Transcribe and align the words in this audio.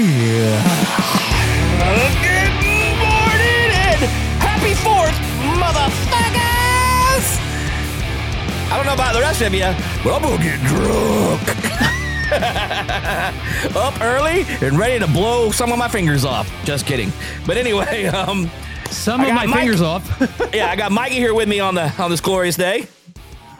Good 0.00 0.06
morning 0.06 0.16
and 3.68 4.00
happy 4.40 4.72
fourth, 4.72 5.12
motherfuckers! 5.60 7.28
I 8.72 8.76
don't 8.78 8.86
know 8.86 8.94
about 8.94 9.12
the 9.12 9.20
rest 9.20 9.42
of 9.42 9.52
you, 9.52 9.60
but 10.02 10.14
I'm 10.14 10.22
gonna 10.22 10.42
get 10.42 10.58
drunk. 10.64 11.42
Up 13.76 14.00
early 14.00 14.46
and 14.66 14.78
ready 14.78 14.98
to 15.00 15.06
blow 15.06 15.50
some 15.50 15.70
of 15.70 15.76
my 15.78 15.88
fingers 15.88 16.24
off. 16.24 16.50
Just 16.64 16.86
kidding. 16.86 17.12
But 17.46 17.58
anyway, 17.58 18.06
um, 18.14 18.50
Some 18.90 19.20
I 19.20 19.26
of 19.26 19.34
my 19.34 19.44
Mike. 19.44 19.58
fingers 19.58 19.82
off. 19.82 20.50
yeah, 20.54 20.70
I 20.70 20.76
got 20.76 20.92
Mikey 20.92 21.16
here 21.16 21.34
with 21.34 21.46
me 21.46 21.60
on 21.60 21.74
the 21.74 21.92
on 22.02 22.10
this 22.10 22.22
glorious 22.22 22.56
day, 22.56 22.86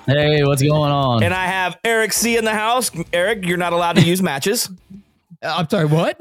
Hey, 0.06 0.42
what's 0.42 0.62
going 0.62 0.90
on? 0.90 1.22
and 1.22 1.34
I 1.34 1.44
have 1.44 1.78
Eric 1.84 2.14
C 2.14 2.38
in 2.38 2.46
the 2.46 2.54
house. 2.54 2.90
Eric, 3.12 3.44
you're 3.44 3.58
not 3.58 3.74
allowed 3.74 3.96
to 3.96 4.02
use 4.02 4.22
matches. 4.22 4.70
Uh, 5.42 5.54
I'm 5.58 5.68
sorry, 5.70 5.86
what? 5.86 6.16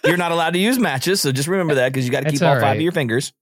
You're 0.04 0.16
not 0.16 0.32
allowed 0.32 0.54
to 0.54 0.58
use 0.58 0.78
matches, 0.78 1.20
so 1.20 1.32
just 1.32 1.48
remember 1.48 1.74
that 1.76 1.92
because 1.92 2.06
you 2.06 2.10
got 2.12 2.24
to 2.24 2.30
keep 2.30 2.40
all 2.42 2.54
all 2.54 2.60
five 2.60 2.76
of 2.76 2.82
your 2.82 2.92
fingers. 2.92 3.32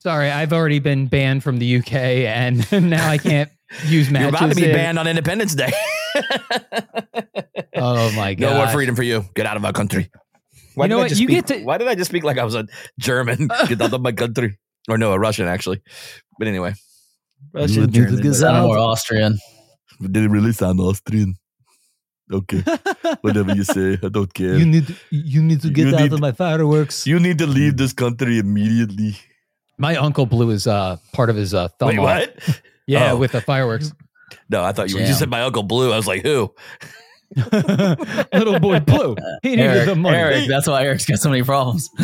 sorry, 0.00 0.30
I've 0.30 0.52
already 0.52 0.78
been 0.78 1.06
banned 1.06 1.42
from 1.42 1.58
the 1.58 1.76
UK 1.78 1.92
and 1.92 2.70
now 2.90 3.08
I 3.08 3.18
can't 3.18 3.50
use 3.86 4.10
matches. 4.10 4.22
You're 4.30 4.36
about 4.36 4.48
to 4.50 4.54
be 4.54 4.72
banned 4.72 4.98
on 4.98 5.06
Independence 5.06 5.54
Day. 5.54 5.72
Oh 7.78 8.10
my 8.12 8.34
god. 8.34 8.50
no 8.50 8.54
more 8.56 8.68
freedom 8.68 8.96
for 8.96 9.02
you. 9.02 9.24
Get 9.34 9.44
out 9.44 9.56
of 9.58 9.64
our 9.64 9.72
country. 9.72 10.10
Why 10.74 10.86
You 10.86 10.88
know 10.88 10.96
did 10.96 11.00
I 11.00 11.02
what? 11.04 11.08
just 11.10 11.20
You 11.20 11.26
speak, 11.28 11.46
get 11.46 11.58
to- 11.58 11.64
Why 11.64 11.76
did 11.78 11.88
I 11.88 11.94
just 11.94 12.08
speak 12.10 12.24
like 12.24 12.38
I 12.38 12.44
was 12.44 12.54
a 12.54 12.66
German? 12.98 13.48
Get 13.68 13.80
out 13.82 13.92
of 13.92 14.00
my 14.00 14.12
country. 14.12 14.56
Or 14.88 14.96
no, 14.96 15.12
a 15.12 15.18
Russian 15.18 15.46
actually. 15.46 15.82
But 16.38 16.48
anyway, 16.48 16.72
Russian. 17.52 17.90
German, 17.92 18.24
You 18.24 18.32
sound 18.34 18.62
more 18.66 18.78
Austrian. 18.78 19.38
did 20.00 20.16
it 20.16 20.28
really 20.30 20.52
sound 20.52 20.80
Austrian? 20.80 21.34
Okay, 22.32 22.62
whatever 23.20 23.54
you 23.54 23.62
say, 23.62 23.98
I 24.02 24.08
don't 24.08 24.32
care. 24.34 24.56
you 24.56 24.66
need 24.66 24.96
you 25.10 25.40
need 25.42 25.60
to 25.62 25.70
get 25.70 25.94
out 25.94 26.12
of 26.12 26.18
my 26.20 26.32
fireworks. 26.32 27.06
You 27.06 27.20
need 27.20 27.38
to 27.38 27.46
leave 27.46 27.76
this 27.76 27.92
country 27.92 28.38
immediately. 28.38 29.16
My 29.78 29.94
uncle 29.96 30.26
blew 30.26 30.48
his 30.48 30.66
uh 30.66 30.96
part 31.12 31.30
of 31.30 31.36
his 31.36 31.54
uh 31.54 31.68
thumb 31.78 31.88
Wait, 31.90 31.98
what? 32.00 32.34
Yeah, 32.88 33.12
Oh. 33.12 33.16
with 33.16 33.32
the 33.32 33.40
fireworks. 33.40 33.92
No, 34.48 34.62
I 34.64 34.72
thought 34.72 34.90
you, 34.90 34.98
you 34.98 35.06
Jam. 35.06 35.14
said 35.14 35.30
my 35.30 35.42
uncle 35.42 35.62
Blue. 35.62 35.92
I 35.92 35.96
was 35.96 36.06
like, 36.06 36.22
who? 36.22 36.52
Little 37.36 38.60
boy 38.60 38.78
blue 38.80 39.16
He 39.42 39.50
needed 39.50 39.66
Eric, 39.66 39.86
the 39.86 39.96
money. 39.96 40.16
Eric, 40.16 40.48
that's 40.48 40.66
why 40.68 40.84
Eric's 40.84 41.06
got 41.06 41.18
so 41.18 41.28
many 41.30 41.42
problems. 41.42 41.90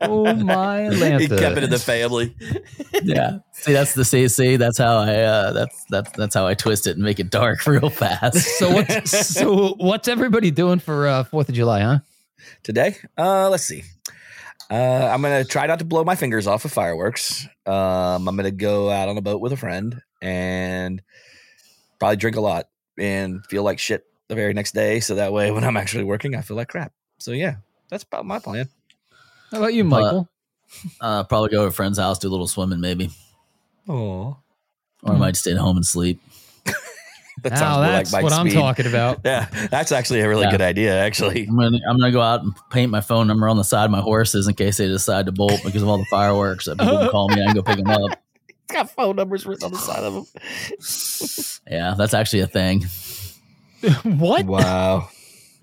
Oh 0.00 0.34
my 0.34 0.88
He 1.18 1.28
kept 1.28 1.56
it 1.56 1.64
in 1.64 1.70
the 1.70 1.78
family. 1.78 2.34
yeah. 3.02 3.38
See, 3.52 3.72
that's 3.72 3.94
the 3.94 4.02
CC. 4.02 4.58
That's 4.58 4.78
how 4.78 4.98
I. 4.98 5.14
Uh, 5.20 5.52
that's 5.52 5.84
that's 5.90 6.12
that's 6.12 6.34
how 6.34 6.46
I 6.46 6.54
twist 6.54 6.86
it 6.86 6.92
and 6.96 7.02
make 7.04 7.20
it 7.20 7.30
dark 7.30 7.66
real 7.66 7.90
fast. 7.90 8.38
So 8.58 8.70
what's 8.70 9.10
so 9.10 9.74
what's 9.78 10.08
everybody 10.08 10.50
doing 10.50 10.78
for 10.78 11.06
uh 11.06 11.24
Fourth 11.24 11.48
of 11.48 11.54
July, 11.54 11.80
huh? 11.80 11.98
today? 12.62 12.96
Uh, 13.16 13.48
let's 13.50 13.64
see. 13.64 13.84
Uh, 14.70 15.10
I'm 15.12 15.20
gonna 15.20 15.44
try 15.44 15.66
not 15.66 15.80
to 15.80 15.84
blow 15.84 16.04
my 16.04 16.14
fingers 16.14 16.46
off 16.46 16.64
with 16.64 16.72
fireworks. 16.72 17.46
Um, 17.66 18.28
I'm 18.28 18.36
gonna 18.36 18.50
go 18.50 18.90
out 18.90 19.08
on 19.08 19.18
a 19.18 19.20
boat 19.20 19.40
with 19.40 19.52
a 19.52 19.56
friend 19.56 20.00
and 20.22 21.02
probably 21.98 22.16
drink 22.16 22.36
a 22.36 22.40
lot 22.40 22.68
and 22.98 23.44
feel 23.46 23.62
like 23.62 23.78
shit 23.78 24.04
the 24.28 24.34
very 24.34 24.54
next 24.54 24.72
day. 24.72 25.00
So 25.00 25.16
that 25.16 25.32
way, 25.32 25.50
when 25.50 25.64
I'm 25.64 25.76
actually 25.76 26.04
working, 26.04 26.34
I 26.34 26.40
feel 26.40 26.56
like 26.56 26.68
crap. 26.68 26.92
So 27.18 27.32
yeah, 27.32 27.56
that's 27.90 28.04
about 28.04 28.24
my 28.24 28.38
plan. 28.38 28.68
How 29.52 29.58
about 29.58 29.74
you, 29.74 29.84
But- 29.84 30.02
Michael? 30.02 30.28
Uh, 31.02 31.22
probably 31.24 31.50
go 31.50 31.62
to 31.62 31.68
a 31.68 31.70
friend's 31.70 31.98
house, 31.98 32.18
do 32.18 32.28
a 32.28 32.30
little 32.30 32.48
swimming, 32.48 32.80
maybe, 32.80 33.10
Oh, 33.86 34.38
or 35.02 35.12
I 35.14 35.16
might 35.18 35.36
stay 35.36 35.50
at 35.52 35.58
home 35.58 35.76
and 35.76 35.84
sleep. 35.84 36.18
that 37.42 37.52
Now 37.52 37.74
more 37.76 37.86
that's 37.86 38.10
Mike's 38.12 38.22
what 38.24 38.32
I'm 38.32 38.48
talking 38.48 38.86
about. 38.86 39.20
Yeah, 39.24 39.48
that's 39.70 39.92
actually 39.92 40.20
a 40.20 40.28
really 40.28 40.44
Yeah. 40.44 40.50
good 40.50 40.60
idea. 40.62 40.98
Actually, 40.98 41.46
I'm 41.46 41.56
gonna 41.58 41.78
I'm 41.86 41.98
gonna 41.98 42.10
go 42.12 42.22
out 42.22 42.42
and 42.42 42.54
paint 42.70 42.90
my 42.90 43.02
phone 43.02 43.26
number 43.26 43.48
on 43.50 43.56
the 43.58 43.64
side 43.64 43.84
of 43.84 43.90
my 43.90 44.00
horses 44.00 44.48
in 44.48 44.54
case 44.54 44.78
they 44.78 44.86
decide 44.88 45.26
to 45.26 45.32
bolt 45.32 45.60
because 45.62 45.82
of 45.82 45.88
all 45.88 45.98
the 45.98 46.06
fireworks. 46.06 46.64
That 46.64 46.78
people 46.78 46.98
can 46.98 47.10
call 47.10 47.28
me. 47.28 47.42
I 47.42 47.46
can 47.46 47.54
go 47.56 47.62
pick 47.62 47.76
them 47.76 47.88
up. 47.88 48.18
it's 48.48 48.72
got 48.72 48.90
phone 48.90 49.16
numbers 49.16 49.44
written 49.44 49.64
on 49.66 49.72
the 49.72 49.78
side 49.78 50.04
of 50.04 50.14
them. 50.14 50.24
Yeah, 51.70 51.94
that's 51.98 52.14
actually 52.14 52.40
a 52.40 52.46
thing. 52.46 52.82
what? 54.04 54.46
Wow, 54.46 55.08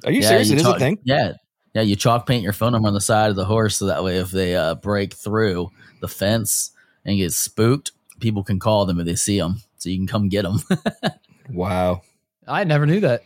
are 0.06 0.12
you 0.12 0.22
yeah, 0.22 0.28
serious? 0.30 0.50
you 0.50 0.54
It 0.56 0.58
is 0.60 0.64
chalk- 0.64 0.76
a 0.76 0.80
thing. 0.80 0.98
Yeah, 1.04 1.34
yeah. 1.74 1.81
You 1.81 1.96
chalk 1.96 2.25
paint 2.28 2.44
your 2.44 2.53
phone 2.53 2.72
number 2.74 2.88
on 2.88 2.94
the 2.94 3.02
side 3.02 3.30
of 3.30 3.35
the 3.35 3.46
horse 3.46 3.78
so 3.78 3.85
that 3.88 4.03
way 4.03 4.18
if 4.18 4.31
they 4.31 4.56
uh, 4.56 4.75
break 4.75 5.13
through 5.13 5.72
the 6.02 6.07
fence 6.07 6.72
and 7.06 7.18
get 7.18 7.34
spooked, 7.34 7.91
people 8.19 8.44
can 8.44 8.59
call 8.59 8.85
them 8.85 9.00
if 9.00 9.06
they 9.06 9.16
see 9.16 9.40
them, 9.40 9.57
so 9.78 9.90
you 9.90 9.97
can 9.97 10.07
come 10.07 10.30
get 10.30 10.44
them. 10.44 10.59
Wow, 11.52 12.03
I 12.47 12.63
never 12.63 12.85
knew 12.85 13.00
that. 13.00 13.24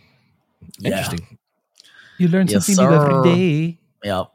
Yeah. 0.79 0.91
interesting. 0.99 1.37
You 2.17 2.29
learn 2.29 2.47
Yes, 2.47 2.65
something 2.67 2.85
new 2.89 2.93
every 2.95 3.23
day. 3.23 3.29
sir. 3.29 3.35
day. 3.35 3.77
yep. 4.05 4.27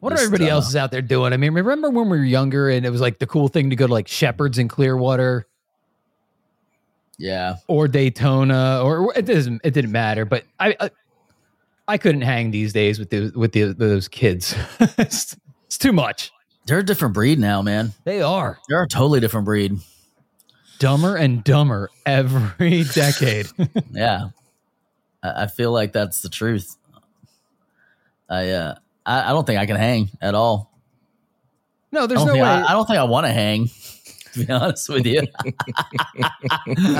What 0.00 0.14
are 0.14 0.16
everybody 0.18 0.48
uh, 0.50 0.54
else 0.54 0.68
is 0.70 0.76
out 0.76 0.90
there 0.92 1.02
doing? 1.02 1.34
I 1.34 1.36
mean, 1.36 1.52
remember 1.52 1.90
when 1.90 2.08
we 2.08 2.16
were 2.16 2.24
younger 2.24 2.70
and 2.70 2.86
it 2.86 2.90
was 2.90 3.02
like 3.02 3.18
the 3.18 3.26
cool 3.26 3.48
thing 3.48 3.68
to 3.68 3.76
go 3.76 3.86
to 3.86 3.92
like 3.92 4.08
Shephard's 4.08 4.56
in 4.58 4.66
Clearwater 4.68 5.46
Yeah. 7.18 7.56
or 7.68 7.86
Daytona 7.88 8.80
or 8.82 9.12
it 9.16 9.26
doesn't 9.26 9.60
it 9.64 9.74
didn't 9.74 9.92
matter, 9.92 10.24
but 10.24 10.44
I 10.58 10.74
I, 10.80 10.90
I 11.88 11.98
couldn't 11.98 12.22
hang 12.22 12.50
these 12.50 12.72
days 12.72 12.98
with 12.98 13.10
the 13.10 13.32
with 13.34 13.52
the 13.52 13.72
those 13.72 14.08
kids. 14.08 14.54
it's, 14.80 15.36
it's 15.66 15.78
too 15.78 15.92
much. 15.92 16.30
They're 16.66 16.78
a 16.78 16.84
different 16.84 17.14
breed 17.14 17.38
now, 17.40 17.60
man. 17.62 17.92
They 18.04 18.22
are 18.22 18.58
They're 18.68 18.82
a 18.84 18.88
totally 18.88 19.18
different 19.20 19.46
breed. 19.46 19.78
dumber 20.78 21.16
and 21.16 21.42
dumber 21.42 21.90
every 22.06 22.84
decade. 22.94 23.46
Yeah. 23.90 24.28
I, 25.22 25.42
I 25.42 25.46
feel 25.48 25.72
like 25.72 25.92
that's 25.92 26.22
the 26.22 26.28
truth. 26.28 26.76
I 28.28 28.50
uh 28.50 28.74
I, 29.04 29.24
I 29.24 29.28
don't 29.30 29.46
think 29.46 29.58
I 29.58 29.66
can 29.66 29.76
hang 29.76 30.10
at 30.20 30.34
all. 30.36 30.70
no, 31.90 32.06
there's 32.06 32.24
no 32.24 32.34
way. 32.34 32.40
I, 32.42 32.64
I 32.64 32.72
don't 32.72 32.86
think 32.86 32.98
I 32.98 33.04
want 33.04 33.26
to 33.26 33.32
hang. 33.32 33.68
To 34.34 34.44
be 34.46 34.52
honest 34.52 34.88
with 34.88 35.06
you, 35.06 35.22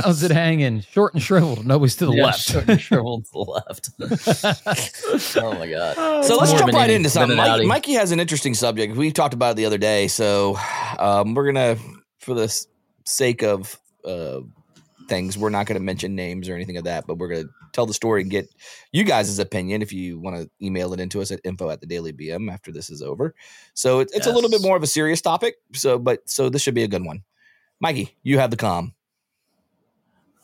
How's 0.03 0.22
it 0.22 0.31
hanging? 0.31 0.81
Short 0.81 1.15
and 1.15 1.22
shriveled. 1.22 1.66
Nobody's 1.66 1.97
to 1.97 2.06
the 2.06 2.12
Yeah, 2.12 2.26
left. 2.26 2.41
short 2.41 2.69
and 2.69 2.81
shriveled 2.81 3.25
to 3.26 3.31
the 3.32 3.38
left. 3.38 5.37
oh 5.37 5.59
my 5.59 5.69
god! 5.70 6.25
So 6.25 6.37
let's 6.37 6.53
jump 6.53 6.72
right 6.72 6.91
into 6.91 7.09
something. 7.09 7.37
Mike. 7.37 7.66
Mikey 7.66 7.93
has 7.94 8.12
an 8.12 8.20
interesting 8.20 8.54
subject. 8.54 8.97
We 8.97 9.10
talked 9.12 9.34
about 9.34 9.53
it 9.53 9.56
the 9.56 9.66
other 9.66 9.78
day. 9.78 10.09
So 10.09 10.59
um, 10.98 11.34
we're 11.34 11.47
gonna, 11.47 11.76
for 12.19 12.34
the 12.34 12.48
sake 13.04 13.43
of 13.43 13.78
uh, 14.04 14.41
things, 15.09 15.38
we're 15.38 15.50
not 15.50 15.66
gonna 15.66 15.81
mention 15.81 16.14
names 16.14 16.49
or 16.49 16.54
anything 16.54 16.76
of 16.76 16.84
that, 16.84 17.06
but 17.06 17.19
we're 17.19 17.28
gonna 17.28 17.49
tell 17.72 17.87
the 17.87 17.94
story 17.94 18.22
and 18.22 18.31
get 18.31 18.49
you 18.93 19.05
guys' 19.05 19.38
opinion 19.38 19.83
if 19.83 19.93
you 19.93 20.19
want 20.19 20.37
to 20.37 20.50
email 20.65 20.93
it 20.93 21.00
into 21.00 21.21
us 21.21 21.31
at 21.31 21.41
info 21.44 21.71
at 21.71 21.81
the 21.81 21.87
daily 21.87 22.12
BM 22.12 22.53
after 22.53 22.71
this 22.71 22.91
is 22.91 23.03
over. 23.03 23.34
So 23.75 24.00
it, 24.00 24.10
it's 24.12 24.27
a 24.27 24.33
little 24.33 24.50
bit 24.50 24.62
more 24.62 24.77
of 24.77 24.83
a 24.83 24.87
serious 24.87 25.21
topic. 25.21 25.56
So, 25.72 25.99
but 25.99 26.28
so 26.28 26.49
this 26.49 26.62
should 26.62 26.75
be 26.75 26.84
a 26.84 26.88
good 26.88 27.05
one. 27.05 27.22
Mikey, 27.81 28.16
you 28.22 28.38
have 28.38 28.50
the 28.50 28.56
calm. 28.56 28.94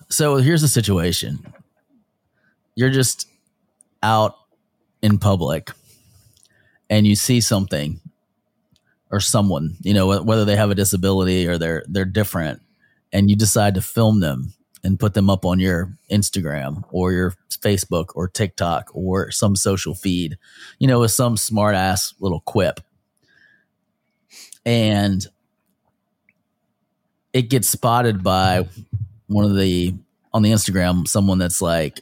So 0.08 0.36
here's 0.36 0.62
the 0.62 0.68
situation: 0.68 1.52
you're 2.74 2.90
just 2.90 3.28
out 4.02 4.36
in 5.02 5.18
public, 5.18 5.70
and 6.88 7.06
you 7.06 7.14
see 7.14 7.40
something 7.40 8.00
or 9.10 9.20
someone, 9.20 9.76
you 9.80 9.94
know, 9.94 10.22
whether 10.22 10.44
they 10.44 10.56
have 10.56 10.70
a 10.70 10.74
disability 10.74 11.46
or 11.46 11.58
they're 11.58 11.84
they're 11.88 12.04
different, 12.04 12.60
and 13.12 13.30
you 13.30 13.36
decide 13.36 13.74
to 13.74 13.82
film 13.82 14.20
them 14.20 14.54
and 14.84 14.98
put 14.98 15.14
them 15.14 15.28
up 15.28 15.44
on 15.44 15.58
your 15.58 15.92
Instagram 16.10 16.84
or 16.90 17.12
your 17.12 17.34
Facebook 17.50 18.10
or 18.14 18.28
TikTok 18.28 18.90
or 18.94 19.30
some 19.30 19.56
social 19.56 19.94
feed, 19.94 20.38
you 20.78 20.86
know, 20.86 21.00
with 21.00 21.10
some 21.10 21.36
smart 21.36 21.74
ass 21.74 22.14
little 22.20 22.40
quip. 22.40 22.80
And 24.64 25.26
it 27.32 27.50
gets 27.50 27.68
spotted 27.68 28.22
by 28.22 28.68
one 29.26 29.44
of 29.44 29.56
the 29.56 29.94
on 30.32 30.42
the 30.42 30.50
Instagram, 30.50 31.06
someone 31.08 31.38
that's 31.38 31.62
like, 31.62 32.00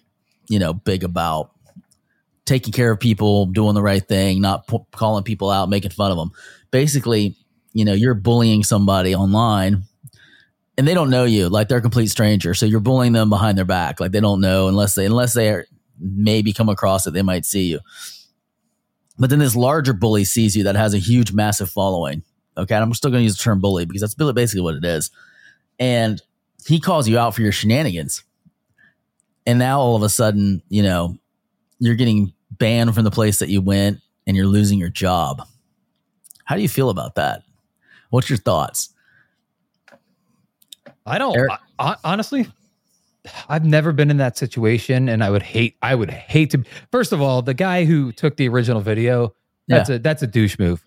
you 0.49 0.59
know, 0.59 0.73
big 0.73 1.05
about 1.05 1.53
taking 2.45 2.73
care 2.73 2.91
of 2.91 3.01
people, 3.01 3.47
doing 3.47 3.75
the 3.75 3.83
right 3.83 4.07
thing, 4.07 4.41
not 4.41 4.67
p- 4.67 4.79
calling 4.93 5.25
people 5.25 5.51
out, 5.51 5.69
making 5.69 5.91
fun 5.91 6.11
of 6.11 6.17
them. 6.17 6.31
Basically, 6.71 7.37
you 7.73 7.85
know, 7.85 7.93
you're 7.93 8.15
bullying 8.15 8.65
somebody 8.65 9.15
online 9.15 9.83
and 10.79 10.87
they 10.87 10.95
don't 10.95 11.11
know 11.11 11.25
you, 11.25 11.49
like 11.49 11.69
they're 11.69 11.79
a 11.79 11.83
complete 11.83 12.09
stranger. 12.09 12.55
So 12.55 12.67
you're 12.67 12.81
bullying 12.81 13.13
them 13.13 13.31
behind 13.31 13.57
their 13.57 13.65
back, 13.65 14.01
like 14.01 14.13
they 14.13 14.21
don't 14.21 14.41
know 14.41 14.69
unless 14.69 14.95
they 14.95 15.07
unless 15.07 15.33
they 15.33 15.51
are, 15.51 15.67
maybe 15.99 16.53
come 16.53 16.69
across 16.69 17.07
it, 17.07 17.13
they 17.13 17.23
might 17.23 17.45
see 17.45 17.65
you. 17.65 17.81
But 19.19 19.31
then 19.31 19.39
this 19.39 19.57
larger 19.57 19.95
bully 19.95 20.25
sees 20.25 20.57
you 20.57 20.65
that 20.65 20.77
has 20.77 20.93
a 20.93 20.99
huge, 20.99 21.33
massive 21.33 21.71
following. 21.71 22.23
Okay, 22.59 22.75
and 22.75 22.85
I'm 22.85 22.93
still 22.95 23.11
going 23.11 23.21
to 23.21 23.25
use 23.25 23.37
the 23.37 23.43
term 23.43 23.61
bully 23.61 23.85
because 23.85 24.01
that's 24.01 24.15
basically 24.15 24.63
what 24.63 24.75
it 24.75 24.85
is. 24.85 25.11
And 25.79 26.21
he 26.67 26.81
calls 26.81 27.09
you 27.09 27.19
out 27.19 27.35
for 27.35 27.43
your 27.43 27.53
shenanigans. 27.53 28.25
And 29.47 29.59
now 29.59 29.81
all 29.81 29.97
of 29.97 30.03
a 30.03 30.09
sudden, 30.09 30.63
you 30.69 30.83
know, 30.83 31.17
you're 31.79 31.95
getting 31.95 32.33
banned 32.51 32.95
from 32.95 33.05
the 33.05 33.11
place 33.11 33.39
that 33.39 33.49
you 33.49 33.61
went 33.61 34.01
and 34.27 34.37
you're 34.37 34.47
losing 34.47 34.79
your 34.79 34.89
job. 34.89 35.47
How 36.45 36.57
do 36.57 36.63
you 36.63 36.69
feel 36.69 36.91
about 36.91 37.15
that? 37.17 37.43
What's 38.11 38.31
your 38.31 38.39
thoughts? 38.39 38.91
I 41.07 41.19
don't 41.19 41.37
Eric- 41.37 41.53
I, 41.79 41.97
honestly. 42.05 42.47
I've 43.49 43.65
never 43.65 43.91
been 43.93 44.09
in 44.11 44.19
that 44.19 44.39
situation, 44.39 45.09
and 45.09 45.25
I 45.25 45.31
would 45.31 45.43
hate. 45.43 45.77
I 45.83 45.97
would 45.97 46.11
hate 46.11 46.51
to. 46.51 46.63
First 46.93 47.13
of 47.13 47.21
all, 47.21 47.43
the 47.43 47.55
guy 47.55 47.85
who 47.85 48.13
took 48.13 48.37
the 48.37 48.49
original 48.49 48.81
video, 48.81 49.35
that's 49.67 49.91
a 49.91 49.99
that's 49.99 50.23
a 50.23 50.29
douche 50.29 50.59
move. 50.61 50.85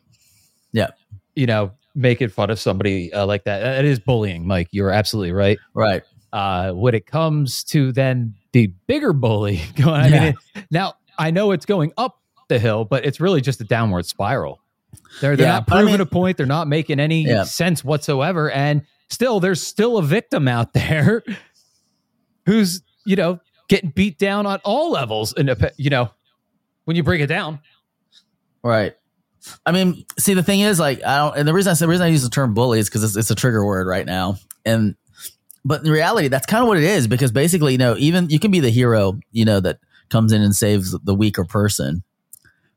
Yeah. 0.72 0.88
You 1.36 1.48
know, 1.48 1.72
making 1.96 2.30
fun 2.30 2.50
of 2.50 2.58
somebody 2.60 3.12
uh, 3.12 3.26
like 3.26 3.44
that. 3.44 3.80
It 3.80 3.86
is 3.86 4.00
bullying, 4.00 4.48
Mike. 4.48 4.70
You're 4.72 4.92
absolutely 4.92 5.34
right. 5.34 5.60
Right. 5.74 6.04
Uh, 6.32 6.72
when 6.72 6.96
it 6.96 7.08
comes 7.08 7.62
to 7.66 7.92
then 7.92 8.36
the 8.54 8.68
bigger 8.88 9.12
bully 9.12 9.62
going, 9.76 9.96
I 10.02 10.08
Yeah. 10.08 10.20
mean, 10.26 10.34
it, 10.56 10.66
now 10.72 10.94
I 11.18 11.32
know 11.32 11.52
it's 11.52 11.66
going 11.66 11.92
up 11.98 12.20
the 12.48 12.58
hill, 12.60 12.86
but 12.86 13.04
it's 13.06 13.20
really 13.20 13.42
just 13.42 13.60
a 13.60 13.66
downward 13.66 14.06
spiral. 14.06 14.62
They're 15.20 15.36
they're 15.36 15.46
Yeah, 15.48 15.54
not 15.56 15.66
but 15.68 15.74
I 15.76 15.78
proving 15.80 15.94
mean- 15.96 16.02
a 16.02 16.06
point. 16.06 16.38
They're 16.38 16.46
not 16.46 16.68
making 16.70 17.02
any 17.02 17.26
Yeah. 17.26 17.44
sense 17.44 17.84
whatsoever, 17.84 18.50
and 18.50 18.84
still, 19.10 19.40
there's 19.40 19.62
still 19.62 19.98
a 19.98 20.04
victim 20.04 20.48
out 20.48 20.74
there 20.74 21.24
who's 22.46 22.82
you 23.06 23.16
know 23.16 23.40
getting 23.68 23.92
beat 23.92 24.18
down 24.18 24.46
on 24.46 24.60
all 24.64 24.92
levels, 24.92 25.34
and 25.34 25.56
you 25.78 25.90
know 25.90 26.10
when 26.86 26.96
you 26.96 27.04
break 27.04 27.22
it 27.22 27.28
down. 27.28 27.60
Right. 28.64 28.96
I 29.66 29.72
mean, 29.72 30.06
see, 30.18 30.34
the 30.34 30.44
thing 30.44 30.62
is, 30.62 30.80
like, 30.80 31.04
I 31.04 31.18
don't, 31.18 31.38
and 31.38 31.48
the 31.48 31.54
reason 31.54 31.72
I 31.72 31.74
said, 31.74 31.86
the 31.86 31.90
reason 31.90 32.06
I 32.06 32.10
use 32.10 32.24
the 32.24 32.30
term 32.30 32.54
bully 32.54 32.80
is 32.80 32.90
because 32.90 33.04
it's, 33.04 33.16
it's 33.16 33.32
a 33.32 33.36
trigger 33.36 33.66
word 33.66 33.88
right 33.88 34.06
now. 34.06 34.38
And, 34.66 34.96
but 35.64 35.86
in 35.86 35.92
reality, 35.92 36.28
that's 36.28 36.46
kind 36.46 36.62
of 36.62 36.68
what 36.68 36.78
it 36.78 36.84
is 36.84 37.08
because 37.08 37.32
basically, 37.32 37.74
you 37.74 37.78
know, 37.78 37.96
even 37.98 38.30
you 38.30 38.40
can 38.40 38.52
be 38.52 38.60
the 38.60 38.70
hero, 38.70 39.20
you 39.32 39.46
know, 39.46 39.60
that 39.60 39.80
comes 40.10 40.34
in 40.34 40.42
and 40.42 40.56
saves 40.56 40.98
the 41.04 41.16
weaker 41.16 41.46
person, 41.46 42.04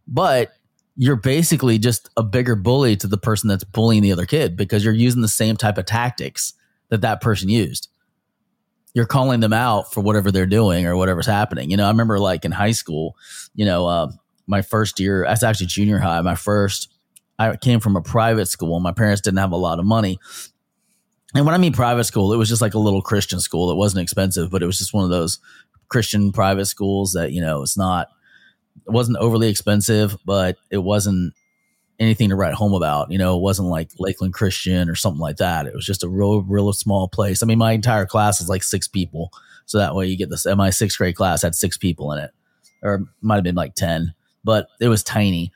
but 0.07 0.53
you're 0.97 1.17
basically 1.17 1.79
just 1.79 2.11
a 2.17 2.23
bigger 2.23 2.55
bully 2.55 2.97
to 2.97 3.07
the 3.07 3.17
person 3.17 3.49
that's 3.49 3.65
bullying 3.65 4.03
the 4.03 4.13
other 4.13 4.27
kid 4.27 4.57
because 4.57 4.85
you're 4.85 4.93
using 4.93 5.23
the 5.23 5.29
same 5.29 5.57
type 5.57 5.79
of 5.79 5.87
tactics 5.87 6.55
that 6.91 7.01
that 7.01 7.21
person 7.21 7.49
used. 7.49 7.89
You're 8.95 9.07
calling 9.07 9.41
them 9.41 9.55
out 9.55 9.93
for 9.93 10.03
whatever 10.03 10.31
they're 10.31 10.45
doing 10.45 10.87
or 10.87 10.97
whatever's 10.97 11.27
happening. 11.27 11.71
You 11.71 11.79
know, 11.79 11.87
I 11.87 11.89
remember 11.89 12.19
like 12.19 12.45
in 12.45 12.53
high 12.53 12.73
school, 12.73 13.17
you 13.55 13.65
know, 13.65 13.87
uh, 13.87 14.13
my 14.47 14.61
first 14.61 15.01
year, 15.01 15.25
that's 15.27 15.43
actually 15.43 15.69
junior 15.69 15.99
high. 15.99 16.21
My 16.21 16.35
first, 16.35 16.93
I 17.39 17.57
came 17.57 17.81
from 17.81 17.97
a 17.97 18.03
private 18.03 18.47
school. 18.47 18.79
My 18.81 18.93
parents 18.93 19.23
didn't 19.23 19.39
have 19.39 19.53
a 19.53 19.57
lot 19.57 19.79
of 19.79 19.87
money. 19.87 20.19
And 21.35 21.47
when 21.47 21.55
I 21.55 21.59
mean 21.59 21.73
private 21.73 22.05
school, 22.05 22.35
it 22.35 22.37
was 22.37 22.51
just 22.51 22.61
like 22.61 22.75
a 22.75 22.79
little 22.79 23.01
Christian 23.01 23.41
school. 23.41 23.71
It 23.71 23.77
wasn't 23.77 24.03
expensive, 24.03 24.51
but 24.51 24.63
it 24.63 24.67
was 24.67 24.77
just 24.77 24.93
one 24.93 25.05
of 25.05 25.11
those 25.11 25.39
Christian 25.89 26.31
private 26.31 26.67
schools 26.67 27.13
that, 27.13 27.33
you 27.33 27.41
know, 27.41 27.63
it's 27.63 27.79
not, 27.79 28.09
it 28.87 28.91
wasn't 28.91 29.19
overly 29.19 29.49
expensive, 29.49 30.17
but 30.25 30.57
it 30.71 30.79
wasn't 30.79 31.35
anything 31.99 32.31
to 32.31 32.37
write 32.37 32.55
home 32.55 32.75
about. 32.75 33.11
You 33.11 33.19
know, 33.19 33.37
it 33.37 33.43
wasn't 33.43 33.69
like 33.69 33.91
Lakeland 33.99 34.35
Christian 34.35 34.89
or 34.89 34.95
something 34.95 35.21
like 35.21 35.37
that. 35.37 35.67
It 35.67 35.75
was 35.75 35.87
just 35.87 36.05
a 36.05 36.09
real, 36.09 36.43
real 36.43 36.73
small 36.73 37.09
place. 37.09 37.43
I 37.43 37.47
mean, 37.47 37.59
my 37.59 37.73
entire 37.73 38.07
class 38.07 38.41
was 38.41 38.49
like 38.49 38.63
six 38.63 38.89
people. 38.89 39.31
So 39.67 39.79
that 39.79 39.95
way 39.95 40.07
you 40.07 40.17
get 40.17 40.31
this, 40.31 40.47
my 40.47 40.71
sixth 40.71 40.99
grade 40.99 41.17
class 41.17 41.43
had 41.43 41.55
six 41.55 41.77
people 41.77 42.13
in 42.13 42.19
it, 42.19 42.33
or 42.83 43.05
might 43.21 43.37
have 43.37 43.45
been 43.45 43.55
like 43.55 43.75
10 43.75 44.15
but 44.45 44.69
it 44.81 44.89
was 44.89 45.03
tiny. 45.03 45.53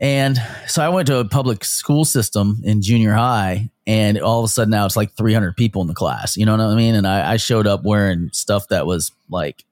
And 0.00 0.40
so 0.66 0.82
I 0.82 0.88
went 0.88 1.08
to 1.08 1.18
a 1.18 1.28
public 1.28 1.62
school 1.62 2.04
system 2.04 2.60
in 2.64 2.80
junior 2.80 3.12
high, 3.12 3.70
and 3.86 4.18
all 4.18 4.38
of 4.38 4.44
a 4.44 4.48
sudden 4.48 4.70
now 4.70 4.86
it's 4.86 4.96
like 4.96 5.14
300 5.16 5.56
people 5.56 5.82
in 5.82 5.88
the 5.88 5.94
class. 5.94 6.36
You 6.36 6.46
know 6.46 6.52
what 6.52 6.60
I 6.60 6.74
mean? 6.74 6.94
And 6.94 7.06
I, 7.06 7.32
I 7.32 7.36
showed 7.36 7.66
up 7.66 7.84
wearing 7.84 8.30
stuff 8.32 8.68
that 8.68 8.86
was 8.86 9.12
like 9.28 9.64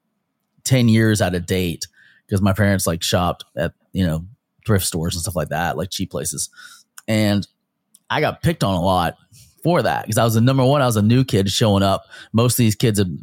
10 0.65 0.87
years 0.87 1.21
out 1.21 1.33
of 1.33 1.45
date 1.45 1.87
because 2.29 2.41
my 2.41 2.53
parents 2.53 2.85
like 2.85 3.01
shopped 3.01 3.43
at, 3.57 3.73
you 3.91 4.05
know, 4.05 4.23
thrift 4.65 4.85
stores 4.85 5.15
and 5.15 5.21
stuff 5.23 5.35
like 5.35 5.49
that, 5.49 5.77
like 5.77 5.89
cheap 5.89 6.11
places. 6.11 6.49
And 7.07 7.47
I 8.09 8.21
got 8.21 8.43
picked 8.43 8.63
on 8.63 8.75
a 8.75 8.81
lot 8.81 9.15
for 9.63 9.81
that 9.81 10.03
because 10.03 10.19
I 10.19 10.23
was 10.23 10.35
the 10.35 10.41
number 10.41 10.63
one, 10.63 10.81
I 10.83 10.85
was 10.85 10.95
a 10.95 11.01
new 11.01 11.23
kid 11.23 11.49
showing 11.49 11.81
up. 11.81 12.05
Most 12.31 12.53
of 12.53 12.57
these 12.57 12.75
kids 12.75 12.99
had 12.99 13.17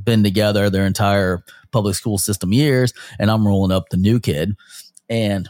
been 0.00 0.22
together 0.22 0.70
their 0.70 0.86
entire 0.86 1.44
public 1.72 1.96
school 1.96 2.18
system 2.18 2.52
years, 2.52 2.94
and 3.18 3.30
I'm 3.30 3.46
rolling 3.46 3.72
up 3.72 3.88
the 3.88 3.96
new 3.96 4.20
kid. 4.20 4.54
And 5.08 5.48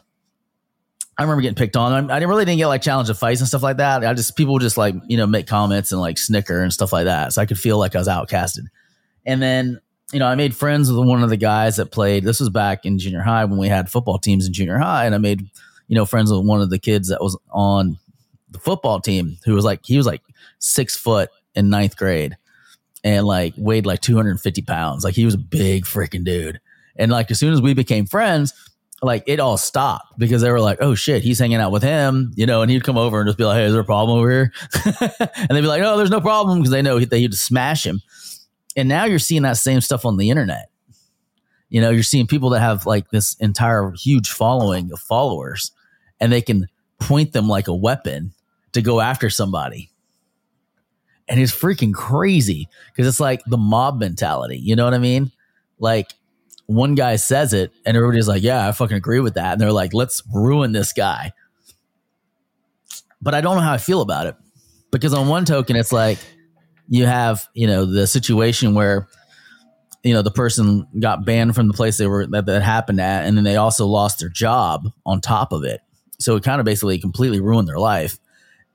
I 1.18 1.22
remember 1.22 1.42
getting 1.42 1.54
picked 1.54 1.76
on. 1.76 1.92
I, 1.92 2.16
I 2.16 2.18
didn't 2.18 2.30
really 2.30 2.46
didn't 2.46 2.58
get 2.58 2.66
like 2.66 2.82
challenged 2.82 3.08
to 3.08 3.14
fights 3.14 3.40
and 3.40 3.48
stuff 3.48 3.62
like 3.62 3.76
that. 3.76 4.04
I 4.04 4.14
just 4.14 4.36
people 4.36 4.58
just 4.58 4.78
like 4.78 4.94
you 5.06 5.18
know 5.18 5.26
make 5.26 5.46
comments 5.46 5.92
and 5.92 6.00
like 6.00 6.18
snicker 6.18 6.62
and 6.62 6.72
stuff 6.72 6.92
like 6.92 7.04
that. 7.04 7.34
So 7.34 7.42
I 7.42 7.46
could 7.46 7.58
feel 7.58 7.78
like 7.78 7.94
I 7.94 7.98
was 7.98 8.08
outcasted. 8.08 8.64
And 9.26 9.40
then 9.40 9.80
you 10.12 10.18
know 10.18 10.26
I 10.26 10.34
made 10.34 10.54
friends 10.54 10.90
with 10.90 11.06
one 11.06 11.22
of 11.22 11.30
the 11.30 11.36
guys 11.36 11.76
that 11.76 11.92
played. 11.92 12.24
This 12.24 12.40
was 12.40 12.50
back 12.50 12.84
in 12.84 12.98
junior 12.98 13.22
high 13.22 13.44
when 13.44 13.58
we 13.58 13.68
had 13.68 13.90
football 13.90 14.18
teams 14.18 14.46
in 14.46 14.52
junior 14.52 14.78
high, 14.78 15.06
and 15.06 15.14
I 15.14 15.18
made 15.18 15.40
you 15.88 15.94
know 15.94 16.06
friends 16.06 16.30
with 16.30 16.44
one 16.44 16.60
of 16.60 16.70
the 16.70 16.78
kids 16.78 17.08
that 17.08 17.22
was 17.22 17.38
on 17.50 17.98
the 18.50 18.58
football 18.58 19.00
team 19.00 19.38
who 19.44 19.54
was 19.54 19.64
like 19.64 19.80
he 19.84 19.96
was 19.96 20.06
like 20.06 20.22
six 20.58 20.96
foot 20.96 21.30
in 21.54 21.70
ninth 21.70 21.96
grade 21.96 22.36
and 23.02 23.26
like 23.26 23.54
weighed 23.56 23.86
like 23.86 24.00
250 24.00 24.62
pounds. 24.62 25.04
Like 25.04 25.14
he 25.14 25.24
was 25.24 25.34
a 25.34 25.38
big 25.38 25.84
freaking 25.84 26.24
dude. 26.24 26.60
And 26.96 27.12
like 27.12 27.30
as 27.30 27.38
soon 27.38 27.52
as 27.52 27.60
we 27.60 27.74
became 27.74 28.06
friends, 28.06 28.54
like 29.02 29.24
it 29.26 29.40
all 29.40 29.58
stopped 29.58 30.18
because 30.18 30.40
they 30.40 30.50
were 30.50 30.60
like, 30.60 30.78
oh 30.80 30.94
shit, 30.94 31.22
he's 31.22 31.38
hanging 31.38 31.58
out 31.58 31.72
with 31.72 31.82
him, 31.82 32.32
you 32.36 32.46
know, 32.46 32.62
and 32.62 32.70
he'd 32.70 32.84
come 32.84 32.96
over 32.96 33.20
and 33.20 33.28
just 33.28 33.36
be 33.36 33.44
like, 33.44 33.56
hey, 33.56 33.64
is 33.64 33.72
there 33.72 33.82
a 33.82 33.84
problem 33.84 34.18
over 34.18 34.30
here? 34.30 34.52
and 35.36 35.50
they'd 35.50 35.60
be 35.60 35.66
like, 35.66 35.82
no, 35.82 35.96
there's 35.98 36.10
no 36.10 36.20
problem 36.20 36.60
because 36.60 36.70
they 36.70 36.80
know 36.80 36.98
that 36.98 37.16
he'd 37.16 37.34
smash 37.34 37.84
him. 37.84 38.00
And 38.76 38.88
now 38.88 39.04
you're 39.04 39.18
seeing 39.18 39.42
that 39.42 39.56
same 39.56 39.80
stuff 39.80 40.04
on 40.04 40.16
the 40.16 40.30
internet. 40.30 40.68
You 41.68 41.80
know, 41.80 41.90
you're 41.90 42.02
seeing 42.02 42.26
people 42.26 42.50
that 42.50 42.60
have 42.60 42.86
like 42.86 43.10
this 43.10 43.34
entire 43.34 43.92
huge 43.92 44.30
following 44.30 44.92
of 44.92 45.00
followers 45.00 45.72
and 46.20 46.32
they 46.32 46.42
can 46.42 46.68
point 47.00 47.32
them 47.32 47.48
like 47.48 47.68
a 47.68 47.74
weapon 47.74 48.32
to 48.72 48.82
go 48.82 49.00
after 49.00 49.30
somebody 49.30 49.90
and 51.28 51.40
it's 51.40 51.52
freaking 51.52 51.92
crazy 51.92 52.68
because 52.88 53.06
it's 53.06 53.20
like 53.20 53.42
the 53.46 53.56
mob 53.56 53.98
mentality. 53.98 54.58
You 54.58 54.76
know 54.76 54.84
what 54.84 54.94
I 54.94 54.98
mean? 54.98 55.32
Like 55.78 56.12
one 56.66 56.94
guy 56.94 57.16
says 57.16 57.52
it, 57.52 57.72
and 57.84 57.96
everybody's 57.96 58.28
like, 58.28 58.42
"Yeah, 58.42 58.68
I 58.68 58.72
fucking 58.72 58.96
agree 58.96 59.20
with 59.20 59.34
that," 59.34 59.52
and 59.52 59.60
they're 59.60 59.72
like, 59.72 59.92
"Let's 59.94 60.22
ruin 60.32 60.72
this 60.72 60.92
guy." 60.92 61.32
But 63.20 63.34
I 63.34 63.40
don't 63.40 63.56
know 63.56 63.62
how 63.62 63.72
I 63.72 63.78
feel 63.78 64.00
about 64.00 64.26
it 64.26 64.36
because 64.90 65.14
on 65.14 65.28
one 65.28 65.44
token, 65.44 65.76
it's 65.76 65.92
like 65.92 66.18
you 66.88 67.06
have 67.06 67.48
you 67.54 67.66
know 67.66 67.84
the 67.84 68.06
situation 68.06 68.74
where 68.74 69.08
you 70.02 70.12
know 70.12 70.22
the 70.22 70.30
person 70.30 70.86
got 71.00 71.24
banned 71.24 71.54
from 71.54 71.68
the 71.68 71.74
place 71.74 71.98
they 71.98 72.06
were 72.06 72.26
that, 72.26 72.46
that 72.46 72.62
happened 72.62 73.00
at, 73.00 73.24
and 73.26 73.36
then 73.36 73.44
they 73.44 73.56
also 73.56 73.86
lost 73.86 74.20
their 74.20 74.28
job 74.28 74.90
on 75.06 75.20
top 75.20 75.52
of 75.52 75.64
it. 75.64 75.80
So 76.18 76.36
it 76.36 76.44
kind 76.44 76.60
of 76.60 76.64
basically 76.64 76.98
completely 76.98 77.40
ruined 77.40 77.68
their 77.68 77.78
life. 77.78 78.18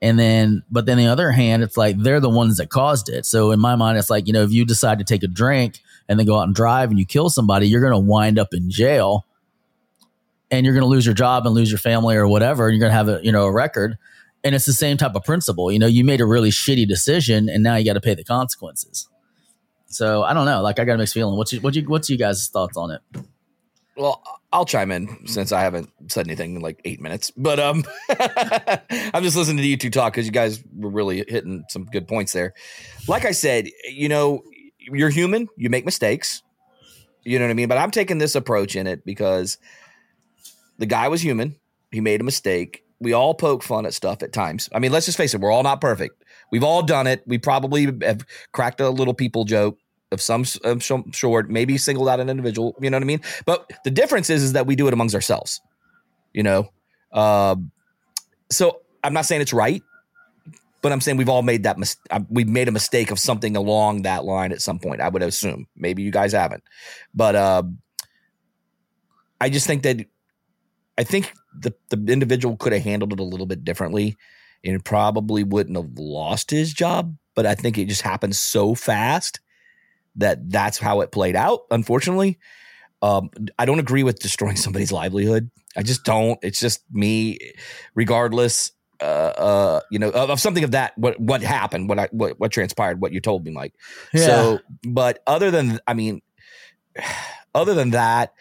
And 0.02 0.18
then, 0.18 0.62
but 0.70 0.86
then 0.86 0.96
the 0.96 1.08
other 1.08 1.30
hand, 1.30 1.62
it's 1.62 1.76
like 1.76 1.98
they're 1.98 2.20
the 2.20 2.30
ones 2.30 2.56
that 2.56 2.70
caused 2.70 3.08
it. 3.08 3.26
So 3.26 3.50
in 3.50 3.60
my 3.60 3.76
mind, 3.76 3.98
it's 3.98 4.08
like, 4.08 4.26
you 4.26 4.32
know, 4.32 4.42
if 4.42 4.50
you 4.50 4.64
decide 4.64 4.98
to 4.98 5.04
take 5.04 5.22
a 5.22 5.28
drink 5.28 5.80
and 6.08 6.18
then 6.18 6.26
go 6.26 6.38
out 6.38 6.44
and 6.44 6.54
drive 6.54 6.90
and 6.90 6.98
you 6.98 7.04
kill 7.04 7.28
somebody, 7.28 7.68
you're 7.68 7.82
going 7.82 7.92
to 7.92 7.98
wind 7.98 8.38
up 8.38 8.54
in 8.54 8.70
jail 8.70 9.26
and 10.50 10.64
you're 10.64 10.74
going 10.74 10.84
to 10.84 10.88
lose 10.88 11.04
your 11.04 11.14
job 11.14 11.44
and 11.44 11.54
lose 11.54 11.70
your 11.70 11.78
family 11.78 12.16
or 12.16 12.26
whatever. 12.26 12.66
And 12.66 12.74
you're 12.74 12.80
going 12.80 12.90
to 12.90 12.96
have 12.96 13.08
a, 13.08 13.24
you 13.24 13.30
know, 13.30 13.44
a 13.44 13.52
record. 13.52 13.98
And 14.42 14.54
it's 14.54 14.64
the 14.64 14.72
same 14.72 14.96
type 14.96 15.14
of 15.14 15.24
principle. 15.24 15.70
You 15.70 15.78
know, 15.78 15.86
you 15.86 16.04
made 16.04 16.20
a 16.20 16.26
really 16.26 16.50
shitty 16.50 16.88
decision 16.88 17.48
and 17.48 17.62
now 17.62 17.76
you 17.76 17.84
got 17.84 17.94
to 17.94 18.00
pay 18.00 18.14
the 18.14 18.24
consequences. 18.24 19.08
So 19.86 20.22
I 20.22 20.32
don't 20.32 20.46
know. 20.46 20.62
Like 20.62 20.78
I 20.78 20.84
got 20.84 20.94
a 20.94 20.98
mixed 20.98 21.14
feeling. 21.14 21.36
What's 21.36 21.52
you, 21.52 21.60
what 21.60 21.74
you, 21.74 21.82
what's 21.82 22.08
you 22.08 22.16
guys' 22.16 22.48
thoughts 22.48 22.76
on 22.76 22.92
it? 22.92 23.00
Well, 23.96 24.22
I'll 24.52 24.64
chime 24.64 24.90
in 24.90 25.26
since 25.26 25.52
I 25.52 25.60
haven't 25.60 25.90
said 26.08 26.26
anything 26.26 26.56
in 26.56 26.62
like 26.62 26.80
eight 26.84 27.00
minutes, 27.00 27.30
but 27.36 27.60
um, 27.60 27.84
I'm 28.08 29.22
just 29.22 29.36
listening 29.36 29.58
to 29.58 29.66
you 29.66 29.76
two 29.76 29.90
talk 29.90 30.12
because 30.12 30.26
you 30.26 30.32
guys 30.32 30.62
were 30.74 30.90
really 30.90 31.24
hitting 31.28 31.64
some 31.68 31.84
good 31.84 32.08
points 32.08 32.32
there. 32.32 32.54
Like 33.06 33.24
I 33.24 33.32
said, 33.32 33.68
you 33.88 34.08
know, 34.08 34.42
you're 34.78 35.10
human, 35.10 35.48
you 35.56 35.70
make 35.70 35.84
mistakes, 35.84 36.42
you 37.22 37.38
know 37.38 37.44
what 37.44 37.50
I 37.50 37.54
mean. 37.54 37.68
But 37.68 37.78
I'm 37.78 37.90
taking 37.90 38.18
this 38.18 38.34
approach 38.34 38.74
in 38.74 38.86
it 38.86 39.04
because 39.04 39.58
the 40.78 40.86
guy 40.86 41.08
was 41.08 41.20
human, 41.20 41.56
he 41.92 42.00
made 42.00 42.20
a 42.20 42.24
mistake. 42.24 42.84
We 43.00 43.12
all 43.12 43.34
poke 43.34 43.62
fun 43.62 43.86
at 43.86 43.94
stuff 43.94 44.22
at 44.22 44.32
times. 44.32 44.68
I 44.74 44.78
mean, 44.78 44.92
let's 44.92 45.06
just 45.06 45.16
face 45.16 45.34
it, 45.34 45.40
we're 45.40 45.50
all 45.50 45.62
not 45.62 45.80
perfect. 45.80 46.22
We've 46.52 46.64
all 46.64 46.82
done 46.82 47.06
it. 47.06 47.22
We 47.26 47.38
probably 47.38 47.86
have 48.02 48.26
cracked 48.52 48.80
a 48.80 48.90
little 48.90 49.14
people 49.14 49.44
joke 49.44 49.78
of 50.12 50.20
some, 50.20 50.44
of 50.64 50.82
some 50.82 51.12
sort, 51.12 51.48
maybe 51.48 51.78
singled 51.78 52.08
out 52.08 52.20
an 52.20 52.28
individual, 52.28 52.76
you 52.80 52.90
know 52.90 52.96
what 52.96 53.02
I 53.02 53.06
mean? 53.06 53.20
But 53.46 53.70
the 53.84 53.90
difference 53.90 54.28
is, 54.28 54.42
is 54.42 54.52
that 54.54 54.66
we 54.66 54.76
do 54.76 54.88
it 54.88 54.92
amongst 54.92 55.14
ourselves, 55.14 55.60
you 56.34 56.42
know? 56.42 56.68
Um, 57.12 57.70
so 58.50 58.82
I'm 59.04 59.12
not 59.12 59.24
saying 59.24 59.40
it's 59.40 59.52
right, 59.52 59.82
but 60.82 60.92
I'm 60.92 61.00
saying 61.00 61.16
we've 61.16 61.28
all 61.28 61.42
made 61.42 61.64
that 61.64 61.78
mis- 61.78 61.96
uh, 62.10 62.20
we've 62.28 62.48
made 62.48 62.68
a 62.68 62.72
mistake 62.72 63.10
of 63.10 63.18
something 63.18 63.56
along 63.56 64.02
that 64.02 64.24
line 64.24 64.52
at 64.52 64.62
some 64.62 64.78
point. 64.78 65.00
I 65.00 65.08
would 65.08 65.22
assume 65.22 65.66
maybe 65.76 66.02
you 66.02 66.10
guys 66.10 66.32
haven't, 66.32 66.64
but 67.14 67.34
uh, 67.34 67.62
I 69.40 69.48
just 69.48 69.66
think 69.66 69.82
that 69.82 70.04
I 70.98 71.04
think 71.04 71.32
the 71.58 71.74
the 71.88 72.12
individual 72.12 72.56
could 72.56 72.72
have 72.72 72.82
handled 72.82 73.12
it 73.12 73.20
a 73.20 73.24
little 73.24 73.46
bit 73.46 73.64
differently, 73.64 74.16
and 74.64 74.84
probably 74.84 75.44
wouldn't 75.44 75.76
have 75.76 75.98
lost 75.98 76.50
his 76.50 76.72
job. 76.72 77.16
But 77.34 77.46
I 77.46 77.54
think 77.54 77.78
it 77.78 77.88
just 77.88 78.02
happened 78.02 78.36
so 78.36 78.74
fast 78.74 79.40
that 80.16 80.50
that's 80.50 80.78
how 80.78 81.00
it 81.00 81.12
played 81.12 81.36
out. 81.36 81.62
Unfortunately, 81.70 82.38
um, 83.02 83.30
I 83.58 83.64
don't 83.64 83.78
agree 83.78 84.02
with 84.02 84.18
destroying 84.18 84.56
somebody's 84.56 84.92
livelihood. 84.92 85.50
I 85.76 85.82
just 85.82 86.04
don't. 86.04 86.38
It's 86.42 86.60
just 86.60 86.82
me. 86.92 87.38
Regardless, 87.94 88.72
uh, 89.00 89.04
uh, 89.04 89.80
you 89.90 89.98
know, 89.98 90.10
of, 90.10 90.30
of 90.30 90.40
something 90.40 90.64
of 90.64 90.72
that. 90.72 90.96
What 90.98 91.18
what 91.20 91.42
happened? 91.42 91.88
What 91.88 91.98
I 91.98 92.08
what 92.10 92.38
what 92.38 92.52
transpired? 92.52 93.00
What 93.00 93.12
you 93.12 93.20
told 93.20 93.44
me, 93.44 93.50
Mike. 93.50 93.74
So, 94.26 94.60
but 94.82 95.22
other 95.26 95.50
than, 95.50 95.80
I 95.86 95.94
mean, 95.94 96.22
other 97.54 97.74
than 97.74 97.90
that, 97.90 98.34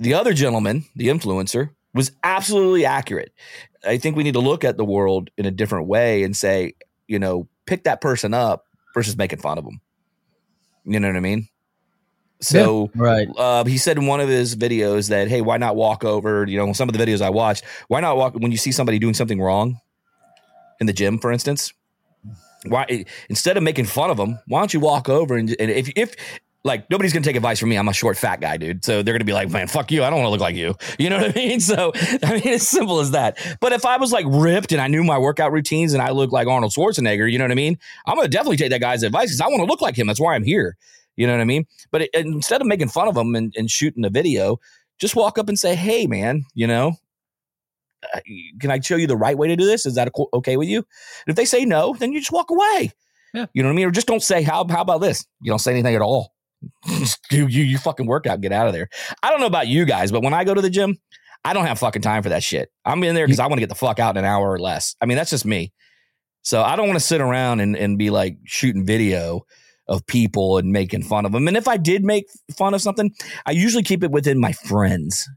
the 0.00 0.14
other 0.14 0.34
gentleman, 0.34 0.84
the 0.96 1.08
influencer, 1.08 1.70
was 1.94 2.12
absolutely 2.22 2.84
accurate. 2.84 3.32
I 3.84 3.98
think 3.98 4.16
we 4.16 4.22
need 4.22 4.34
to 4.34 4.40
look 4.40 4.64
at 4.64 4.76
the 4.76 4.84
world 4.84 5.30
in 5.36 5.46
a 5.46 5.50
different 5.50 5.86
way 5.86 6.22
and 6.22 6.36
say, 6.36 6.74
you 7.06 7.18
know, 7.18 7.48
pick 7.66 7.84
that 7.84 8.00
person 8.00 8.34
up 8.34 8.64
versus 8.94 9.16
making 9.16 9.40
fun 9.40 9.58
of 9.58 9.64
them. 9.64 9.80
You 10.84 11.00
know 11.00 11.08
what 11.08 11.16
I 11.16 11.20
mean? 11.20 11.48
So 12.40 12.90
right. 12.96 13.28
uh, 13.36 13.64
he 13.64 13.78
said 13.78 13.98
in 13.98 14.06
one 14.06 14.20
of 14.20 14.28
his 14.28 14.56
videos 14.56 15.10
that, 15.10 15.28
hey, 15.28 15.40
why 15.40 15.58
not 15.58 15.76
walk 15.76 16.04
over? 16.04 16.44
You 16.46 16.58
know, 16.58 16.72
some 16.72 16.88
of 16.88 16.96
the 16.96 17.04
videos 17.04 17.20
I 17.20 17.30
watched, 17.30 17.64
why 17.86 18.00
not 18.00 18.16
walk 18.16 18.34
when 18.34 18.50
you 18.50 18.58
see 18.58 18.72
somebody 18.72 18.98
doing 18.98 19.14
something 19.14 19.40
wrong 19.40 19.78
in 20.80 20.86
the 20.86 20.92
gym, 20.92 21.18
for 21.18 21.30
instance? 21.30 21.72
Why 22.66 23.04
instead 23.28 23.56
of 23.56 23.62
making 23.62 23.86
fun 23.86 24.10
of 24.10 24.16
them, 24.16 24.38
why 24.46 24.60
don't 24.60 24.74
you 24.74 24.80
walk 24.80 25.08
over 25.08 25.36
and, 25.36 25.54
and 25.58 25.70
if 25.70 25.90
if 25.96 26.14
like 26.64 26.88
nobody's 26.90 27.12
gonna 27.12 27.24
take 27.24 27.36
advice 27.36 27.58
from 27.58 27.70
me. 27.70 27.76
I'm 27.76 27.88
a 27.88 27.92
short, 27.92 28.16
fat 28.16 28.40
guy, 28.40 28.56
dude. 28.56 28.84
So 28.84 29.02
they're 29.02 29.14
gonna 29.14 29.24
be 29.24 29.32
like, 29.32 29.50
man, 29.50 29.66
fuck 29.66 29.90
you. 29.90 30.04
I 30.04 30.10
don't 30.10 30.20
want 30.20 30.26
to 30.26 30.30
look 30.30 30.40
like 30.40 30.56
you. 30.56 30.74
You 30.98 31.10
know 31.10 31.18
what 31.18 31.30
I 31.30 31.34
mean? 31.34 31.58
So 31.58 31.92
I 32.22 32.34
mean, 32.34 32.42
it's 32.44 32.68
simple 32.68 33.00
as 33.00 33.10
that. 33.12 33.38
But 33.60 33.72
if 33.72 33.84
I 33.84 33.96
was 33.96 34.12
like 34.12 34.26
ripped 34.28 34.72
and 34.72 34.80
I 34.80 34.86
knew 34.86 35.02
my 35.02 35.18
workout 35.18 35.50
routines 35.50 35.94
and 35.94 36.02
I 36.02 36.10
looked 36.10 36.32
like 36.32 36.46
Arnold 36.46 36.72
Schwarzenegger, 36.72 37.30
you 37.30 37.38
know 37.38 37.44
what 37.44 37.50
I 37.50 37.56
mean? 37.56 37.78
I'm 38.06 38.16
gonna 38.16 38.28
definitely 38.28 38.58
take 38.58 38.70
that 38.70 38.80
guy's 38.80 39.02
advice 39.02 39.28
because 39.28 39.40
I 39.40 39.48
want 39.48 39.60
to 39.60 39.66
look 39.66 39.80
like 39.80 39.98
him. 39.98 40.06
That's 40.06 40.20
why 40.20 40.34
I'm 40.34 40.44
here. 40.44 40.76
You 41.16 41.26
know 41.26 41.32
what 41.32 41.40
I 41.40 41.44
mean? 41.44 41.66
But 41.90 42.02
it, 42.02 42.10
instead 42.14 42.60
of 42.60 42.66
making 42.66 42.88
fun 42.88 43.08
of 43.08 43.16
him 43.16 43.34
and, 43.34 43.52
and 43.56 43.70
shooting 43.70 44.04
a 44.04 44.10
video, 44.10 44.58
just 44.98 45.16
walk 45.16 45.38
up 45.38 45.48
and 45.48 45.58
say, 45.58 45.74
hey, 45.74 46.06
man, 46.06 46.44
you 46.54 46.66
know, 46.66 46.92
uh, 48.14 48.20
can 48.60 48.70
I 48.70 48.80
show 48.80 48.96
you 48.96 49.06
the 49.06 49.16
right 49.16 49.36
way 49.36 49.48
to 49.48 49.56
do 49.56 49.66
this? 49.66 49.84
Is 49.84 49.94
that 49.96 50.10
okay 50.32 50.56
with 50.56 50.68
you? 50.68 50.78
And 50.78 51.28
if 51.28 51.36
they 51.36 51.44
say 51.44 51.64
no, 51.64 51.94
then 51.98 52.12
you 52.12 52.20
just 52.20 52.32
walk 52.32 52.50
away. 52.50 52.92
Yeah. 53.34 53.46
You 53.52 53.62
know 53.62 53.68
what 53.68 53.74
I 53.74 53.76
mean? 53.76 53.86
Or 53.86 53.90
just 53.90 54.06
don't 54.06 54.22
say 54.22 54.42
how 54.42 54.66
how 54.68 54.82
about 54.82 55.00
this? 55.00 55.26
You 55.40 55.50
don't 55.50 55.58
say 55.58 55.72
anything 55.72 55.94
at 55.94 56.02
all. 56.02 56.31
Do 57.30 57.46
you 57.48 57.62
you 57.62 57.78
fucking 57.78 58.06
work 58.06 58.26
out, 58.26 58.40
get 58.40 58.52
out 58.52 58.66
of 58.66 58.72
there. 58.72 58.88
I 59.22 59.30
don't 59.30 59.40
know 59.40 59.46
about 59.46 59.68
you 59.68 59.84
guys, 59.84 60.12
but 60.12 60.22
when 60.22 60.34
I 60.34 60.44
go 60.44 60.54
to 60.54 60.60
the 60.60 60.70
gym, 60.70 60.98
I 61.44 61.52
don't 61.52 61.66
have 61.66 61.78
fucking 61.78 62.02
time 62.02 62.22
for 62.22 62.28
that 62.28 62.42
shit. 62.42 62.70
I'm 62.84 63.02
in 63.04 63.14
there 63.14 63.26
because 63.26 63.40
I 63.40 63.46
want 63.46 63.54
to 63.54 63.60
get 63.60 63.68
the 63.68 63.74
fuck 63.74 63.98
out 63.98 64.16
in 64.16 64.24
an 64.24 64.30
hour 64.30 64.50
or 64.50 64.58
less. 64.58 64.94
I 65.00 65.06
mean, 65.06 65.16
that's 65.16 65.30
just 65.30 65.44
me. 65.44 65.72
So 66.42 66.62
I 66.62 66.76
don't 66.76 66.86
want 66.86 66.98
to 66.98 67.04
sit 67.04 67.20
around 67.20 67.60
and, 67.60 67.76
and 67.76 67.98
be 67.98 68.10
like 68.10 68.36
shooting 68.44 68.84
video 68.84 69.42
of 69.88 70.06
people 70.06 70.58
and 70.58 70.72
making 70.72 71.02
fun 71.02 71.26
of 71.26 71.32
them. 71.32 71.48
And 71.48 71.56
if 71.56 71.68
I 71.68 71.76
did 71.76 72.04
make 72.04 72.26
fun 72.56 72.74
of 72.74 72.82
something, 72.82 73.12
I 73.46 73.52
usually 73.52 73.82
keep 73.82 74.02
it 74.04 74.10
within 74.10 74.40
my 74.40 74.52
friends. 74.52 75.28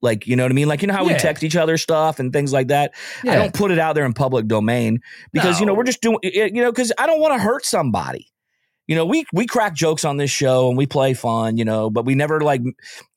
Like, 0.00 0.26
you 0.26 0.34
know 0.34 0.42
what 0.42 0.50
I 0.50 0.54
mean? 0.54 0.66
Like, 0.68 0.82
you 0.82 0.88
know 0.88 0.94
how 0.94 1.04
we 1.04 1.12
text 1.20 1.44
each 1.44 1.54
other 1.54 1.78
stuff 1.78 2.18
and 2.18 2.32
things 2.32 2.52
like 2.52 2.68
that? 2.68 2.92
I 3.22 3.36
don't 3.36 3.54
put 3.54 3.70
it 3.70 3.78
out 3.78 3.94
there 3.94 4.04
in 4.04 4.12
public 4.14 4.46
domain 4.48 5.00
because, 5.32 5.60
you 5.60 5.66
know, 5.66 5.74
we're 5.74 5.84
just 5.84 6.00
doing, 6.02 6.18
you 6.24 6.50
know, 6.54 6.72
because 6.72 6.92
I 6.98 7.06
don't 7.06 7.20
want 7.20 7.34
to 7.34 7.38
hurt 7.38 7.64
somebody. 7.64 8.26
You 8.92 8.96
know, 8.96 9.06
we 9.06 9.24
we 9.32 9.46
crack 9.46 9.74
jokes 9.74 10.04
on 10.04 10.18
this 10.18 10.30
show 10.30 10.68
and 10.68 10.76
we 10.76 10.86
play 10.86 11.14
fun, 11.14 11.56
you 11.56 11.64
know, 11.64 11.88
but 11.88 12.04
we 12.04 12.14
never 12.14 12.42
like 12.42 12.60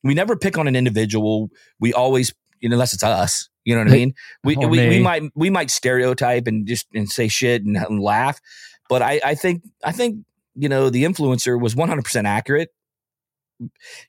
we 0.02 0.14
never 0.14 0.34
pick 0.34 0.56
on 0.56 0.66
an 0.66 0.74
individual. 0.74 1.50
We 1.78 1.92
always, 1.92 2.32
you 2.60 2.70
know, 2.70 2.76
unless 2.76 2.94
it's 2.94 3.02
us, 3.02 3.50
you 3.66 3.74
know 3.74 3.82
what 3.82 3.90
I 3.90 3.94
mean? 3.94 4.14
We 4.42 4.56
or 4.56 4.68
we, 4.68 4.88
we 4.88 5.00
might 5.00 5.24
we 5.34 5.50
might 5.50 5.70
stereotype 5.70 6.46
and 6.46 6.66
just 6.66 6.86
and 6.94 7.10
say 7.10 7.28
shit 7.28 7.62
and, 7.62 7.76
and 7.76 8.00
laugh, 8.00 8.40
but 8.88 9.02
I 9.02 9.20
I 9.22 9.34
think 9.34 9.64
I 9.84 9.92
think 9.92 10.24
you 10.54 10.70
know 10.70 10.88
the 10.88 11.04
influencer 11.04 11.60
was 11.60 11.76
one 11.76 11.90
hundred 11.90 12.06
percent 12.06 12.26
accurate. 12.26 12.70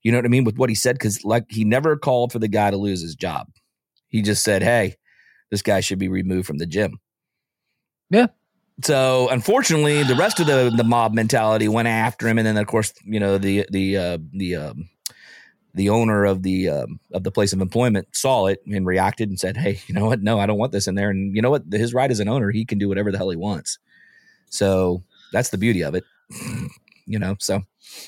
You 0.03 0.13
know 0.13 0.19
what 0.19 0.25
I 0.25 0.29
mean 0.29 0.45
with 0.45 0.55
what 0.55 0.69
he 0.69 0.75
said 0.75 0.95
because 0.95 1.25
like 1.25 1.47
he 1.49 1.65
never 1.65 1.97
called 1.97 2.31
for 2.31 2.39
the 2.39 2.47
guy 2.47 2.71
to 2.71 2.77
lose 2.77 3.01
his 3.01 3.13
job. 3.13 3.49
He 4.07 4.21
just 4.21 4.41
said, 4.41 4.63
"Hey, 4.63 4.95
this 5.51 5.61
guy 5.61 5.81
should 5.81 5.99
be 5.99 6.07
removed 6.07 6.47
from 6.47 6.59
the 6.59 6.65
gym." 6.65 7.01
Yeah. 8.09 8.27
So 8.83 9.27
unfortunately, 9.29 10.03
the 10.03 10.15
rest 10.15 10.39
of 10.39 10.45
the 10.47 10.71
the 10.75 10.83
mob 10.83 11.13
mentality 11.13 11.67
went 11.67 11.87
after 11.87 12.27
him, 12.27 12.37
and 12.37 12.45
then 12.45 12.57
of 12.57 12.67
course, 12.67 12.93
you 13.03 13.19
know 13.19 13.37
the 13.37 13.65
the 13.71 13.97
uh, 13.97 14.17
the 14.33 14.55
um, 14.55 14.89
the 15.73 15.89
owner 15.89 16.25
of 16.25 16.43
the 16.43 16.69
um, 16.69 16.99
of 17.11 17.23
the 17.23 17.31
place 17.31 17.53
of 17.53 17.61
employment 17.61 18.07
saw 18.13 18.45
it 18.45 18.59
and 18.67 18.85
reacted 18.85 19.29
and 19.29 19.39
said, 19.39 19.57
"Hey, 19.57 19.79
you 19.87 19.95
know 19.95 20.05
what? 20.05 20.21
No, 20.21 20.39
I 20.39 20.45
don't 20.45 20.59
want 20.59 20.71
this 20.71 20.87
in 20.87 20.93
there." 20.95 21.09
And 21.09 21.35
you 21.35 21.41
know 21.41 21.49
what? 21.49 21.63
His 21.71 21.93
right 21.93 22.09
as 22.11 22.19
an 22.19 22.27
owner, 22.27 22.51
he 22.51 22.65
can 22.65 22.77
do 22.77 22.87
whatever 22.87 23.11
the 23.11 23.17
hell 23.17 23.31
he 23.31 23.35
wants. 23.35 23.79
So 24.49 25.03
that's 25.33 25.49
the 25.49 25.57
beauty 25.57 25.83
of 25.83 25.95
it, 25.95 26.03
you 27.07 27.17
know. 27.17 27.35
So 27.39 27.63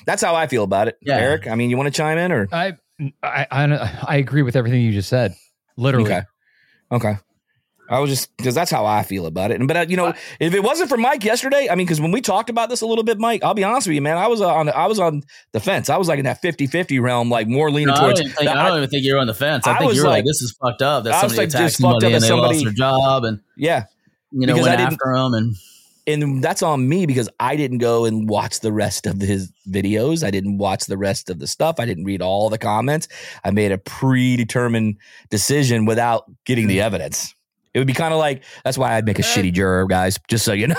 that's 0.06 0.22
how 0.22 0.36
I 0.36 0.46
feel 0.46 0.62
about 0.62 0.86
it, 0.88 0.98
Yeah. 1.02 1.18
Eric. 1.18 1.48
I 1.48 1.54
mean, 1.56 1.70
you 1.70 1.76
want 1.76 1.88
to 1.88 1.96
chime 1.96 2.16
in 2.18 2.30
or 2.30 2.48
I, 2.52 2.76
I 3.22 3.46
I 3.50 4.04
I 4.06 4.16
agree 4.18 4.42
with 4.42 4.54
everything 4.56 4.82
you 4.82 4.92
just 4.92 5.08
said. 5.08 5.34
Literally. 5.76 6.12
okay, 6.12 6.22
okay. 6.92 7.16
I 7.90 7.98
was 7.98 8.08
just 8.08 8.34
because 8.36 8.54
that's 8.54 8.70
how 8.70 8.86
I 8.86 9.02
feel 9.02 9.26
about 9.26 9.50
it. 9.50 9.58
And 9.58 9.66
but 9.66 9.76
uh, 9.76 9.86
you 9.88 9.96
know, 9.96 10.14
if 10.38 10.54
it 10.54 10.62
wasn't 10.62 10.88
for 10.88 10.96
Mike 10.96 11.24
yesterday, 11.24 11.68
I 11.68 11.74
mean, 11.74 11.86
because 11.86 12.00
when 12.00 12.12
we 12.12 12.20
talked 12.20 12.48
about 12.48 12.68
this 12.70 12.82
a 12.82 12.86
little 12.86 13.02
bit, 13.02 13.18
Mike, 13.18 13.42
I'll 13.42 13.52
be 13.52 13.64
honest 13.64 13.88
with 13.88 13.96
you, 13.96 14.00
man, 14.00 14.16
I 14.16 14.28
was 14.28 14.40
uh, 14.40 14.48
on 14.48 14.68
I 14.68 14.86
was 14.86 15.00
on 15.00 15.24
the 15.50 15.58
fence. 15.60 15.90
I 15.90 15.96
was 15.96 16.06
like 16.06 16.20
in 16.20 16.24
that 16.24 16.40
50-50 16.40 17.02
realm, 17.02 17.28
like 17.28 17.48
more 17.48 17.68
leaning 17.70 17.88
No, 17.88 17.94
I, 17.94 17.96
don't 17.96 18.16
towards. 18.16 18.34
think, 18.36 18.48
I 18.48 18.68
don't 18.68 18.76
even 18.78 18.88
think 18.90 19.04
you're 19.04 19.18
on 19.18 19.26
the 19.26 19.34
fence. 19.34 19.66
I, 19.66 19.74
I 19.74 19.78
think 19.78 19.94
you're 19.94 20.04
like, 20.04 20.18
like- 20.18 20.24
this 20.24 20.40
is 20.40 20.56
fucked 20.62 20.82
up. 20.82 21.02
That 21.04 21.20
somebody 21.20 21.38
like, 21.38 21.48
attacked 21.48 21.64
just 21.64 21.80
fucked 21.82 21.94
up 21.96 22.00
somebody 22.02 22.14
and 22.14 22.22
they 22.24 22.30
lost 22.30 22.64
their 22.64 22.72
job 22.72 23.24
and 23.24 23.40
yeah, 23.56 23.86
you 24.30 24.46
know 24.46 24.54
Because 24.54 24.66
I 24.68 24.70
went 24.70 24.78
didn't- 24.78 24.92
after 24.92 25.14
them 25.14 25.34
and 25.34 25.56
and 26.06 26.42
that's 26.42 26.62
on 26.62 26.88
me 26.88 27.06
because 27.06 27.28
I 27.38 27.56
didn't 27.56 27.78
go 27.78 28.04
and 28.04 28.28
watch 28.28 28.60
the 28.60 28.72
rest 28.72 29.06
of 29.06 29.20
his 29.20 29.52
videos. 29.68 30.24
I 30.24 30.30
didn't 30.30 30.58
watch 30.58 30.86
the 30.86 30.96
rest 30.96 31.28
of 31.30 31.38
the 31.38 31.46
stuff. 31.46 31.76
I 31.78 31.86
didn't 31.86 32.04
read 32.04 32.22
all 32.22 32.48
the 32.50 32.58
comments. 32.58 33.06
I 33.44 33.50
made 33.50 33.70
a 33.72 33.78
predetermined 33.78 34.96
decision 35.28 35.84
without 35.86 36.24
getting 36.44 36.68
the 36.68 36.80
evidence. 36.80 37.34
It 37.72 37.78
would 37.78 37.86
be 37.86 37.94
kind 37.94 38.12
of 38.12 38.18
like 38.18 38.42
that's 38.64 38.76
why 38.76 38.94
I'd 38.94 39.06
make 39.06 39.18
a 39.18 39.22
shitty 39.22 39.52
juror, 39.52 39.86
guys. 39.86 40.18
Just 40.28 40.44
so 40.44 40.52
you 40.52 40.68
know. 40.68 40.74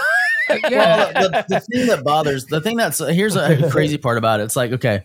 well, 0.49 1.13
the, 1.13 1.45
the 1.47 1.59
thing 1.61 1.87
that 1.87 2.03
bothers 2.03 2.45
the 2.45 2.59
thing 2.59 2.75
that's 2.75 2.99
here's 2.99 3.35
a 3.35 3.69
crazy 3.71 3.97
part 3.97 4.17
about 4.17 4.39
it. 4.39 4.43
It's 4.43 4.55
like 4.55 4.71
okay, 4.73 5.03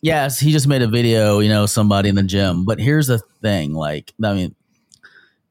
yes, 0.00 0.38
he 0.38 0.52
just 0.52 0.68
made 0.68 0.82
a 0.82 0.88
video, 0.88 1.40
you 1.40 1.48
know, 1.48 1.66
somebody 1.66 2.08
in 2.08 2.14
the 2.14 2.22
gym, 2.22 2.64
but 2.64 2.78
here's 2.78 3.08
the 3.08 3.18
thing, 3.42 3.72
like 3.72 4.12
I 4.22 4.34
mean, 4.34 4.54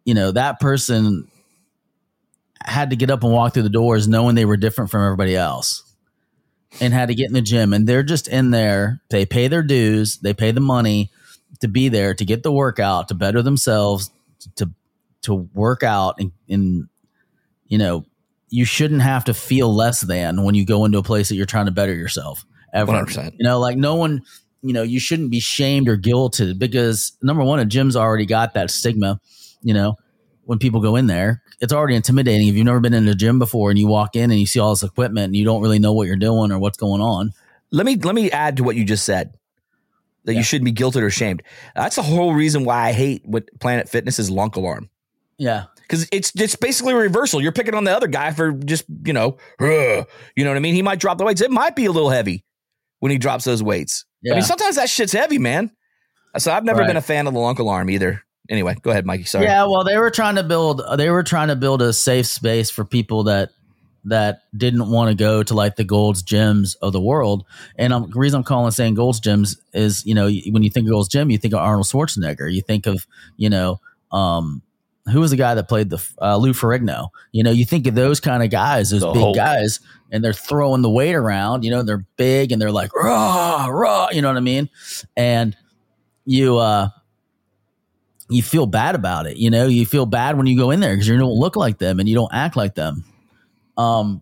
you 0.06 0.14
know, 0.14 0.32
that 0.32 0.60
person 0.60 1.30
had 2.62 2.90
to 2.90 2.96
get 2.96 3.10
up 3.10 3.24
and 3.24 3.34
walk 3.34 3.54
through 3.54 3.64
the 3.64 3.70
doors 3.70 4.08
knowing 4.08 4.36
they 4.36 4.46
were 4.46 4.58
different 4.58 4.92
from 4.92 5.04
everybody 5.04 5.36
else. 5.36 5.84
And 6.80 6.94
had 6.94 7.08
to 7.08 7.16
get 7.16 7.28
in 7.28 7.34
the 7.34 7.42
gym, 7.42 7.74
and 7.74 7.88
they're 7.88 8.04
just 8.04 8.28
in 8.28 8.52
there. 8.52 9.02
They 9.10 9.26
pay 9.26 9.48
their 9.48 9.64
dues, 9.64 10.18
they 10.18 10.34
pay 10.34 10.52
the 10.52 10.60
money 10.60 11.10
to 11.62 11.68
be 11.68 11.90
there 11.90 12.14
to 12.14 12.26
get 12.26 12.44
the 12.44 12.52
workout, 12.52 13.08
to 13.08 13.16
better 13.16 13.42
themselves, 13.42 14.12
to 14.58 14.70
to 15.28 15.36
work 15.54 15.84
out, 15.84 16.16
and, 16.20 16.32
and 16.50 16.88
you 17.68 17.78
know, 17.78 18.06
you 18.50 18.66
shouldn't 18.66 19.02
have 19.02 19.24
to 19.26 19.34
feel 19.34 19.74
less 19.74 20.02
than 20.02 20.44
when 20.44 20.56
you 20.56 20.66
go 20.66 20.84
into 20.86 20.98
a 20.98 21.04
place 21.04 21.30
that 21.30 21.36
you're 21.36 21.46
trying 21.46 21.66
to 21.68 21.72
better 21.72 21.94
yourself 21.94 22.46
ever. 22.74 22.92
100%. 22.92 23.34
You 23.38 23.44
know, 23.44 23.60
like 23.60 23.78
no 23.78 23.96
one, 23.96 24.22
you 24.62 24.74
know, 24.74 24.84
you 24.84 25.00
shouldn't 25.00 25.32
be 25.32 25.40
shamed 25.40 25.88
or 25.90 25.98
guilted 25.98 26.58
because 26.58 27.14
number 27.22 27.44
one, 27.44 27.60
a 27.60 27.66
gym's 27.66 27.96
already 27.96 28.26
got 28.26 28.54
that 28.56 28.72
stigma. 28.72 29.20
You 29.62 29.74
know, 29.74 29.96
when 30.46 30.60
people 30.60 30.80
go 30.82 30.96
in 30.96 31.08
there, 31.08 31.42
it's 31.60 31.74
already 31.74 31.96
intimidating. 31.96 32.48
If 32.48 32.56
you've 32.56 32.66
never 32.66 32.80
been 32.80 32.94
in 32.94 33.08
a 33.08 33.16
gym 33.16 33.38
before 33.40 33.70
and 33.70 33.78
you 33.80 33.88
walk 33.88 34.16
in 34.16 34.32
and 34.32 34.40
you 34.40 34.46
see 34.46 34.60
all 34.60 34.70
this 34.70 34.84
equipment 34.84 35.26
and 35.26 35.36
you 35.36 35.44
don't 35.44 35.62
really 35.62 35.80
know 35.80 35.92
what 35.94 36.08
you're 36.08 36.16
doing 36.16 36.52
or 36.52 36.60
what's 36.60 36.78
going 36.78 37.02
on. 37.02 37.32
let 37.72 37.86
me 37.86 37.96
let 37.98 38.16
me 38.16 38.32
add 38.32 38.56
to 38.58 38.64
what 38.64 38.76
you 38.78 38.86
just 38.86 39.04
said 39.04 39.34
that 40.24 40.34
Yeah. 40.34 40.38
you 40.40 40.44
shouldn't 40.44 40.66
be 40.66 40.72
guilted 40.74 41.02
or 41.02 41.10
shamed. 41.10 41.44
That's 41.76 41.98
the 41.98 42.02
whole 42.02 42.34
reason 42.34 42.64
why 42.64 42.88
I 42.88 42.92
hate 42.94 43.24
what 43.26 43.50
Planet 43.60 43.90
Fitness 43.90 44.20
is 44.20 44.30
lunk 44.32 44.56
alarm. 44.56 44.90
Yeah. 45.38 45.66
because 45.82 46.08
it's 46.12 46.32
it's 46.36 46.56
basically 46.56 46.94
a 46.94 46.98
reversal. 46.98 47.42
You're 47.42 47.52
picking 47.52 47.74
on 47.76 47.84
the 47.84 47.96
other 47.96 48.08
guy 48.08 48.32
for 48.32 48.52
just 48.52 48.86
you 49.06 49.14
know, 49.14 49.38
"Ugh," 49.62 50.06
you 50.36 50.44
know 50.44 50.50
what 50.50 50.58
I 50.58 50.60
mean. 50.60 50.74
He 50.76 50.82
might 50.82 51.00
drop 51.00 51.18
the 51.18 51.24
weights. 51.26 51.42
It 51.42 51.52
might 51.52 51.76
be 51.76 51.86
a 51.86 51.92
little 51.92 52.10
heavy 52.10 52.44
when 53.00 53.12
he 53.12 53.18
drops 53.18 53.46
those 53.46 53.62
weights. 53.64 54.06
I 54.30 54.34
mean, 54.34 54.42
sometimes 54.44 54.76
that 54.76 54.90
shit's 54.90 55.14
heavy, 55.14 55.38
man. 55.38 55.72
So 56.38 56.52
I've 56.52 56.66
never 56.66 56.80
Right. 56.80 56.88
been 56.88 56.98
a 56.98 57.02
fan 57.02 57.28
of 57.28 57.34
the 57.34 57.40
lunk 57.40 57.60
alarm 57.60 57.90
either. 57.90 58.24
Anyway, 58.50 58.76
go 58.82 58.92
ahead, 58.92 59.06
Mikey. 59.06 59.24
Sorry. 59.26 59.46
Yeah, 59.46 59.64
well, 59.66 59.84
they 59.84 59.98
were 59.98 60.10
trying 60.12 60.36
to 60.36 60.44
build 60.44 60.82
they 60.98 61.10
were 61.10 61.24
trying 61.24 61.48
to 61.50 61.56
build 61.56 61.82
a 61.82 61.94
safe 61.94 62.26
space 62.28 62.70
for 62.70 62.84
people 62.84 63.24
that 63.26 63.50
that 64.06 64.42
didn't 64.56 64.90
want 64.90 65.10
to 65.10 65.16
go 65.16 65.44
to 65.44 65.54
like 65.54 65.76
the 65.76 65.84
Gold's 65.84 66.24
gyms 66.24 66.76
of 66.82 66.94
the 66.94 67.02
world. 67.02 67.46
And 67.78 67.92
um, 67.92 68.10
the 68.10 68.18
reason 68.20 68.38
I'm 68.38 68.44
calling 68.44 68.72
saying 68.72 68.94
Gold's 68.96 69.20
gyms 69.20 69.58
is, 69.74 70.06
you 70.06 70.16
know, 70.16 70.30
when 70.50 70.64
you 70.64 70.70
think 70.70 70.88
of 70.88 70.92
Gold's 70.92 71.10
gym, 71.10 71.30
you 71.30 71.38
think 71.38 71.54
of 71.54 71.60
Arnold 71.60 71.88
Schwarzenegger. 71.88 72.52
You 72.52 72.62
think 72.62 72.86
of, 72.88 73.06
you 73.36 73.50
know, 73.50 73.82
um, 74.14 74.62
who 75.12 75.20
was 75.22 75.32
the 75.32 75.38
guy 75.38 75.56
that 75.56 75.68
played 75.68 75.90
the 75.90 76.06
uh, 76.22 76.38
Lou 76.38 76.54
Ferrigno? 76.54 77.10
You 77.32 77.44
know, 77.44 77.52
you 77.52 77.66
think 77.66 77.88
of 77.88 77.96
those 77.96 78.20
kind 78.20 78.44
of 78.44 78.50
guys, 78.50 78.90
those 78.92 79.02
The 79.02 79.12
big 79.12 79.22
Hulk. 79.22 79.36
guys, 79.36 79.80
and 80.12 80.24
they're 80.24 80.34
throwing 80.34 80.82
the 80.82 80.90
weight 80.90 81.16
around. 81.16 81.64
You 81.64 81.72
know, 81.72 81.84
they're 81.84 82.06
big 82.18 82.52
and 82.52 82.62
they're 82.62 82.72
like 82.72 82.94
raw, 82.96 83.68
rah. 83.68 84.10
You 84.12 84.22
know 84.22 84.28
what 84.28 84.38
I 84.38 84.42
mean? 84.42 84.70
And 85.16 85.56
you 86.26 86.58
uh 86.58 86.90
you 88.30 88.44
feel 88.44 88.66
bad 88.66 88.94
about 88.96 89.26
it. 89.28 89.38
You 89.38 89.50
know, 89.50 89.68
you 89.68 89.86
feel 89.86 90.06
bad 90.06 90.36
when 90.38 90.48
you 90.48 90.58
go 90.58 90.72
in 90.72 90.82
there 90.82 90.94
because 90.94 91.08
you 91.08 91.18
don't 91.18 91.32
look 91.32 91.56
like 91.56 91.78
them 91.78 92.00
and 92.00 92.10
you 92.10 92.16
don't 92.16 92.34
act 92.34 92.58
like 92.58 92.76
them. 92.76 93.06
Um, 93.78 94.22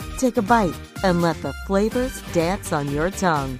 take 0.21 0.37
a 0.37 0.41
bite, 0.41 0.75
and 1.03 1.21
let 1.21 1.41
the 1.41 1.51
flavors 1.65 2.21
dance 2.31 2.71
on 2.71 2.89
your 2.91 3.09
tongue. 3.09 3.59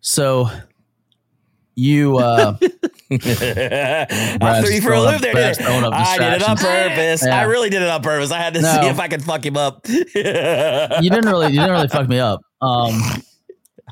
So 0.00 0.48
you 1.74 2.16
uh 2.18 2.56
I 3.10 4.62
threw 4.64 4.74
you 4.74 4.80
for 4.80 4.92
a 4.94 5.00
loop 5.00 5.20
there. 5.20 5.32
Brad's 5.32 5.58
didn't 5.58 5.70
throwing 5.70 5.84
up 5.84 5.92
I? 5.92 6.14
I 6.14 6.18
did 6.18 6.42
it 6.42 6.48
on 6.48 6.56
purpose. 6.56 7.24
Yeah. 7.24 7.38
I 7.38 7.42
really 7.42 7.70
did 7.70 7.82
it 7.82 7.88
on 7.88 8.02
purpose. 8.02 8.30
I 8.30 8.38
had 8.38 8.54
to 8.54 8.62
No. 8.62 8.72
see 8.80 8.86
if 8.88 8.98
I 8.98 9.08
could 9.08 9.22
fuck 9.22 9.44
him 9.44 9.56
up. 9.56 9.80
you 9.88 10.02
didn't 10.04 11.26
really 11.26 11.48
you 11.52 11.58
didn't 11.58 11.70
really 11.72 11.88
fuck 11.88 12.08
me 12.08 12.18
up. 12.18 12.40
Um 12.62 13.00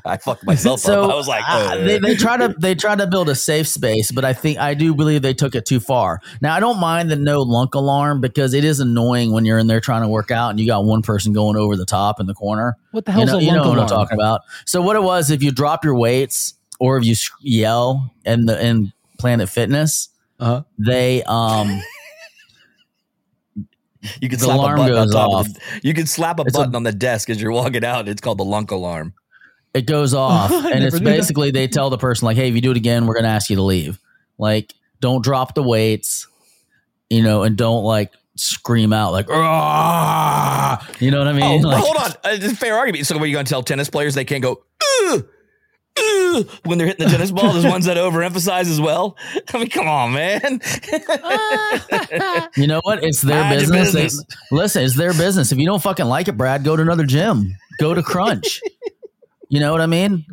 I 0.05 0.17
fucked 0.17 0.45
myself 0.45 0.79
so 0.81 1.03
up. 1.05 1.11
I 1.11 1.15
was 1.15 1.27
like, 1.27 1.43
uh, 1.47 1.77
they, 1.77 1.99
they 1.99 2.15
try 2.15 2.37
to 2.37 2.53
they 2.59 2.75
try 2.75 2.95
to 2.95 3.07
build 3.07 3.27
a 3.29 3.35
safe 3.35 3.67
space, 3.67 4.11
but 4.11 4.23
I 4.25 4.33
think 4.33 4.57
I 4.59 4.73
do 4.73 4.93
believe 4.93 5.21
they 5.21 5.33
took 5.33 5.55
it 5.55 5.65
too 5.65 5.79
far. 5.79 6.21
Now 6.41 6.55
I 6.55 6.59
don't 6.59 6.79
mind 6.79 7.09
the 7.11 7.15
no 7.15 7.41
lunk 7.41 7.73
alarm 7.75 8.21
because 8.21 8.53
it 8.53 8.63
is 8.63 8.79
annoying 8.79 9.31
when 9.31 9.45
you're 9.45 9.57
in 9.57 9.67
there 9.67 9.79
trying 9.81 10.03
to 10.03 10.07
work 10.07 10.31
out 10.31 10.49
and 10.51 10.59
you 10.59 10.67
got 10.67 10.85
one 10.85 11.01
person 11.01 11.33
going 11.33 11.57
over 11.57 11.75
the 11.75 11.85
top 11.85 12.19
in 12.19 12.25
the 12.27 12.33
corner. 12.35 12.75
What 12.91 13.05
the 13.05 13.11
You 13.13 13.17
hell's 13.19 13.31
know, 13.31 13.37
a 13.37 13.41
you 13.41 13.51
know 13.51 13.63
lunk 13.63 13.69
what 13.69 13.79
I'm 13.79 13.87
talking 13.87 14.17
about. 14.17 14.41
So 14.65 14.81
what 14.81 14.95
it 14.95 15.03
was, 15.03 15.31
if 15.31 15.41
you 15.41 15.51
drop 15.51 15.83
your 15.83 15.95
weights 15.95 16.53
or 16.79 16.97
if 16.97 17.05
you 17.05 17.15
yell 17.41 18.13
in 18.25 18.45
the 18.45 18.63
in 18.63 18.91
Planet 19.17 19.49
Fitness, 19.49 20.09
Uh-huh. 20.39 20.63
they 20.77 21.23
um 21.23 21.81
you 24.21 24.29
can 24.29 24.37
the 24.37 24.45
slap 24.45 24.59
a 24.59 24.75
button 24.77 24.97
on 24.97 25.09
top 25.09 25.29
off. 25.31 25.47
of 25.47 25.53
the, 25.55 25.59
You 25.83 25.93
can 25.95 26.05
slap 26.05 26.37
a 26.39 26.43
It's 26.43 26.53
a- 26.55 26.59
button 26.59 26.75
on 26.75 26.83
the 26.83 26.91
desk 26.91 27.29
as 27.29 27.41
you're 27.41 27.51
walking 27.51 27.83
out. 27.83 28.07
It's 28.07 28.21
called 28.21 28.37
the 28.37 28.45
lunk 28.45 28.69
alarm. 28.71 29.13
It 29.75 29.85
goes 29.85 30.13
off 30.25 30.49
and 30.51 30.83
it's 30.83 30.93
knew 30.95 30.99
that. 31.05 31.17
basically 31.17 31.51
they 31.51 31.67
tell 31.67 31.91
the 31.91 31.97
person 31.99 32.25
like 32.25 32.35
hey 32.37 32.47
if 32.49 32.55
you 32.55 32.61
do 32.61 32.71
it 32.71 32.77
again 32.77 33.05
we're 33.05 33.13
going 33.13 33.23
to 33.25 33.29
ask 33.29 33.49
you 33.51 33.55
to 33.57 33.61
leave 33.61 33.99
like 34.39 34.73
don't 35.01 35.23
drop 35.23 35.53
the 35.53 35.61
weights 35.61 36.27
you 37.11 37.21
know 37.21 37.43
and 37.43 37.55
don't 37.57 37.83
like 37.83 38.11
scream 38.37 38.91
out 38.91 39.11
like 39.11 39.27
"Ah!" 39.29 40.85
you 40.99 41.11
know 41.11 41.19
what 41.19 41.27
i 41.27 41.33
mean 41.33 41.63
Oh, 41.63 41.67
like, 41.69 41.83
hold 41.83 41.97
on. 41.97 42.11
Uh, 42.23 42.35
It's 42.35 42.51
a 42.51 42.55
fair 42.55 42.75
argument. 42.75 43.05
So, 43.05 43.15
what 43.15 43.23
are 43.23 43.27
you 43.27 43.33
going 43.33 43.45
to 43.45 43.49
tell 43.49 43.63
tennis 43.63 43.89
players 43.89 44.15
they 44.15 44.25
can't 44.25 44.41
go 44.43 44.61
"Ugh, 45.11 45.25
ugh," 45.97 46.49
when 46.65 46.77
they're 46.77 46.87
hitting 46.87 47.05
the 47.05 47.11
tennis 47.11 47.31
ball? 47.31 47.53
There's 47.53 47.65
ones 47.65 47.85
that 47.85 47.95
overemphasize 47.97 48.69
as 48.69 48.81
well. 48.81 49.15
I 49.53 49.57
mean, 49.57 49.69
come 49.69 49.87
on, 49.87 50.11
man. 50.13 50.59
you 52.57 52.67
know 52.67 52.81
what 52.83 53.03
it's 53.03 53.21
their 53.21 53.41
Mind 53.41 53.61
your 53.61 53.71
business. 53.71 53.93
They- 53.93 54.03
business. 54.03 54.25
listen 54.51 54.83
it's 54.83 54.95
their 54.95 55.13
business 55.13 55.51
if 55.51 55.57
you 55.57 55.65
don't 55.65 55.81
fucking 55.81 56.05
like 56.05 56.27
it 56.27 56.37
brad 56.37 56.63
go 56.63 56.75
to 56.75 56.81
another 56.81 57.05
gym 57.05 57.55
go 57.79 57.93
to 57.93 58.03
crunch 58.03 58.61
you 59.49 59.59
know 59.59 59.71
what 59.71 59.81
i 59.81 59.85
mean 59.85 60.25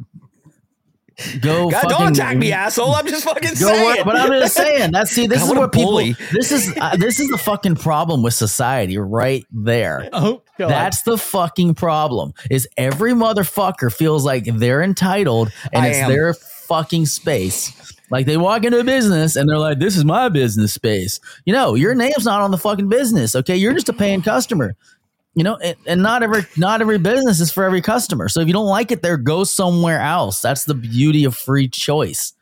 go 1.40 1.70
God, 1.70 1.82
fucking 1.82 1.88
don't 1.90 2.12
attack 2.12 2.36
me, 2.36 2.52
asshole. 2.52 2.94
I'm 2.94 3.06
just 3.06 3.24
fucking 3.24 3.50
Go 3.50 3.66
saying. 3.66 3.84
work, 3.84 4.04
but 4.04 4.16
I'm 4.16 4.30
just 4.30 4.54
saying. 4.54 4.92
That's 4.92 5.10
see, 5.10 5.26
this 5.26 5.38
God, 5.38 5.44
is 5.44 5.50
what 5.50 5.58
what 5.58 5.72
people. 5.72 5.90
bully. 5.92 6.16
This 6.32 6.52
is 6.52 6.74
uh, 6.80 6.96
this 6.96 7.20
is 7.20 7.28
the 7.28 7.38
fucking 7.38 7.76
problem 7.76 8.22
with 8.22 8.34
society 8.34 8.98
right 8.98 9.44
there. 9.50 10.08
Oh, 10.22 10.42
God. 10.58 10.68
That's 10.68 11.02
the 11.02 11.16
fucking 11.18 11.74
problem. 11.74 12.32
Is 12.50 12.68
every 12.76 13.12
motherfucker 13.12 13.92
feels 13.92 14.24
like 14.24 14.44
they're 14.44 14.82
entitled 14.82 15.50
and 15.72 15.84
I 15.84 15.88
it's 15.88 15.98
am. 15.98 16.10
their 16.10 16.34
fucking 16.34 17.06
space. 17.06 17.72
Like 18.10 18.26
they 18.26 18.36
walk 18.36 18.64
into 18.64 18.78
a 18.78 18.84
business 18.84 19.36
and 19.36 19.48
they're 19.48 19.58
like, 19.58 19.78
"This 19.78 19.96
is 19.96 20.04
my 20.04 20.28
business 20.28 20.74
space." 20.74 21.18
You 21.44 21.54
know, 21.54 21.74
your 21.74 21.94
name's 21.94 22.24
not 22.24 22.40
on 22.42 22.50
the 22.50 22.58
fucking 22.58 22.88
business. 22.88 23.34
Okay, 23.34 23.56
you're 23.56 23.72
just 23.72 23.88
a 23.88 23.92
paying 23.92 24.22
customer. 24.22 24.76
You 25.34 25.44
know, 25.44 25.56
and, 25.56 25.76
and 25.86 26.02
not 26.02 26.22
every 26.22 26.42
not 26.58 26.82
every 26.82 26.98
business 26.98 27.40
is 27.40 27.50
for 27.50 27.64
every 27.64 27.80
customer. 27.80 28.28
So 28.28 28.40
if 28.40 28.46
you 28.48 28.52
don't 28.52 28.66
like 28.66 28.92
it 28.92 29.00
there, 29.00 29.16
go 29.16 29.44
somewhere 29.44 30.00
else. 30.00 30.42
That's 30.42 30.64
the 30.64 30.74
beauty 30.74 31.24
of 31.24 31.34
free 31.34 31.68
choice. 31.68 32.34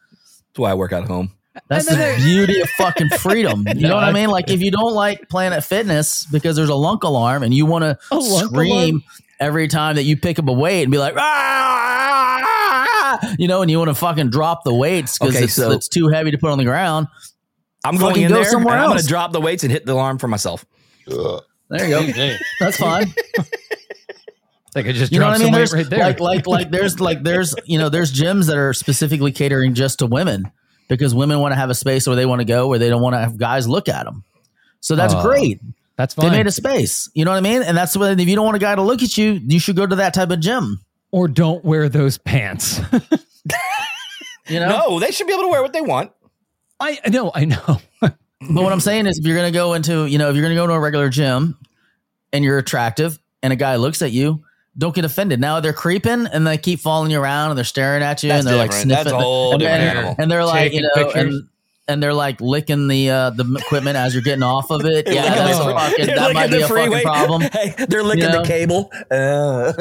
That's 0.48 0.58
why 0.58 0.72
I 0.72 0.74
work 0.74 0.92
out 0.92 1.02
at 1.02 1.08
home. 1.08 1.30
That's 1.68 1.86
And 1.88 2.00
the 2.00 2.16
beauty 2.24 2.60
of 2.60 2.68
fucking 2.70 3.10
freedom. 3.10 3.64
You 3.76 3.86
know 3.88 3.94
what 3.94 4.04
I 4.04 4.12
mean? 4.12 4.28
Like 4.30 4.50
if 4.50 4.60
you 4.60 4.70
don't 4.72 4.94
like 4.94 5.28
Planet 5.28 5.62
Fitness 5.62 6.26
because 6.32 6.56
there's 6.56 6.68
a 6.68 6.74
lunk 6.74 7.04
alarm 7.04 7.42
and 7.44 7.54
you 7.54 7.64
want 7.66 7.84
to 7.84 7.96
scream 8.20 8.72
alarm? 8.96 9.02
every 9.38 9.68
time 9.68 9.94
that 9.96 10.02
you 10.04 10.16
pick 10.16 10.38
up 10.40 10.48
a 10.48 10.52
weight 10.52 10.82
and 10.82 10.90
be 10.92 10.98
like, 10.98 11.14
"Ah!" 11.16 13.18
you 13.38 13.46
know, 13.48 13.62
and 13.62 13.70
you 13.70 13.78
want 13.78 13.88
to 13.90 13.94
fucking 13.94 14.30
drop 14.30 14.64
the 14.64 14.74
weights 14.74 15.18
because 15.18 15.36
Okay, 15.36 15.44
it's, 15.44 15.54
so- 15.54 15.70
it's 15.70 15.88
too 15.88 16.08
heavy 16.08 16.30
to 16.32 16.38
put 16.38 16.50
on 16.50 16.58
the 16.58 16.64
ground. 16.64 17.06
I'm 17.84 17.96
going 17.96 18.10
Fucking 18.10 18.22
in 18.24 18.28
go 18.30 18.34
there 18.36 18.44
somewhere 18.50 18.74
and 18.74 18.82
I'm 18.82 18.90
going 18.90 19.00
to 19.00 19.06
drop 19.06 19.32
the 19.32 19.40
weights 19.40 19.62
and 19.62 19.72
hit 19.72 19.86
the 19.86 19.92
alarm 19.92 20.18
for 20.18 20.26
myself. 20.28 20.64
There 21.70 21.88
you 21.88 22.12
go. 22.12 22.36
That's 22.60 22.76
fine. 22.76 23.12
They 24.72 24.84
could 24.84 24.94
just 24.94 25.10
You 25.10 25.18
know 25.18 25.26
what 25.26 25.34
I 25.34 25.38
mean? 25.38 25.46
some 25.46 25.52
weight 25.52 25.58
There's 25.58 25.74
right 25.74 25.90
there. 25.90 25.98
like 25.98 26.20
like 26.20 26.46
like 26.46 26.70
there's 26.70 27.00
like 27.00 27.24
there's 27.24 27.56
you 27.64 27.76
know 27.76 27.88
there's 27.88 28.12
gyms 28.12 28.46
that 28.46 28.56
are 28.56 28.72
specifically 28.72 29.32
catering 29.32 29.74
just 29.74 29.98
to 29.98 30.06
women 30.06 30.52
because 30.88 31.12
women 31.12 31.40
want 31.40 31.50
to 31.50 31.56
have 31.56 31.70
a 31.70 31.74
space 31.74 32.06
where 32.06 32.14
they 32.14 32.24
want 32.24 32.40
to 32.40 32.44
go 32.44 32.68
where 32.68 32.78
they 32.78 32.88
don't 32.88 33.02
want 33.02 33.14
to 33.14 33.18
have 33.18 33.36
guys 33.36 33.66
look 33.66 33.88
at 33.88 34.04
them. 34.04 34.22
So 34.78 34.94
that's 34.94 35.12
Oh, 35.12 35.22
great. 35.22 35.60
That's 35.96 36.14
They 36.14 36.30
made 36.30 36.46
a 36.46 36.52
space. 36.52 37.10
You 37.14 37.24
know 37.24 37.32
what 37.32 37.38
I 37.38 37.40
mean? 37.40 37.62
And 37.64 37.76
that's 37.76 37.96
what 37.96 38.20
if 38.20 38.28
you 38.28 38.36
don't 38.36 38.44
want 38.44 38.56
a 38.58 38.60
guy 38.60 38.76
to 38.76 38.82
look 38.82 39.02
at 39.02 39.18
you, 39.18 39.40
you 39.44 39.58
should 39.58 39.74
go 39.74 39.86
to 39.88 39.96
that 39.96 40.14
type 40.14 40.30
of 40.30 40.38
gym. 40.38 40.78
or 41.10 41.26
don't 41.26 41.64
wear 41.64 41.88
those 41.88 42.16
pants. 42.18 42.80
You 44.48 44.58
know? 44.60 44.68
No, 44.68 45.00
they 45.00 45.10
should 45.12 45.26
be 45.28 45.32
able 45.32 45.44
to 45.44 45.48
wear 45.48 45.62
what 45.62 45.72
they 45.72 45.80
want. 45.80 46.10
I 46.80 46.98
know, 47.08 47.30
I 47.34 47.44
know. 47.44 47.80
But 48.40 48.62
what 48.62 48.72
I'm 48.72 48.80
saying 48.80 49.06
is 49.06 49.18
if 49.18 49.26
you're 49.26 49.36
gonna 49.36 49.50
go 49.50 49.74
into, 49.74 50.06
you 50.06 50.18
know, 50.18 50.30
if 50.30 50.34
you're 50.36 50.42
gonna 50.44 50.54
go 50.54 50.66
to 50.66 50.72
a 50.72 50.80
regular 50.80 51.08
gym 51.10 51.58
and 52.32 52.42
you're 52.44 52.58
attractive 52.58 53.18
and 53.42 53.52
a 53.52 53.56
guy 53.56 53.76
looks 53.76 54.00
at 54.02 54.12
you, 54.12 54.42
don't 54.78 54.94
get 54.94 55.04
offended. 55.04 55.40
Now 55.40 55.60
they're 55.60 55.72
creeping 55.74 56.26
and 56.26 56.46
they 56.46 56.56
keep 56.56 56.80
following 56.80 57.10
you 57.10 57.20
around 57.20 57.50
and 57.50 57.58
they're 57.58 57.64
staring 57.64 58.02
at 58.02 58.22
you 58.22 58.28
That's 58.30 58.40
and 58.40 58.48
they're 58.48 58.56
like 58.56 58.72
sniffing 58.72 58.88
That's 58.88 59.10
a 59.10 59.18
whole 59.18 59.52
and, 59.52 59.60
different 59.60 59.82
and- 59.82 60.18
and 60.20 60.30
they're 60.30 60.44
like, 60.44 60.72
you 60.72 60.80
know, 60.82 60.88
pictures. 60.94 61.34
and 61.34 61.48
and 61.90 62.02
they're 62.02 62.14
like 62.14 62.40
licking 62.40 62.88
the 62.88 63.10
uh 63.10 63.30
the 63.30 63.44
equipment 63.58 63.96
as 63.96 64.14
you're 64.14 64.22
getting 64.22 64.42
off 64.42 64.70
of 64.70 64.84
it. 64.84 65.06
Yeah, 65.12 65.22
that's 65.34 65.58
fucking, 65.58 66.06
They're 66.06 66.16
that 66.16 66.22
licking 66.22 66.34
might 66.34 66.50
be 66.50 66.58
the 66.58 66.64
a 66.64 66.68
fucking 66.68 67.02
problem. 67.02 67.42
Hey, 67.52 67.74
they're 67.88 68.02
licking 68.02 68.24
You 68.24 68.30
know? 68.30 68.42
the 68.42 68.48
cable. 68.48 68.90
Uh. 69.10 69.72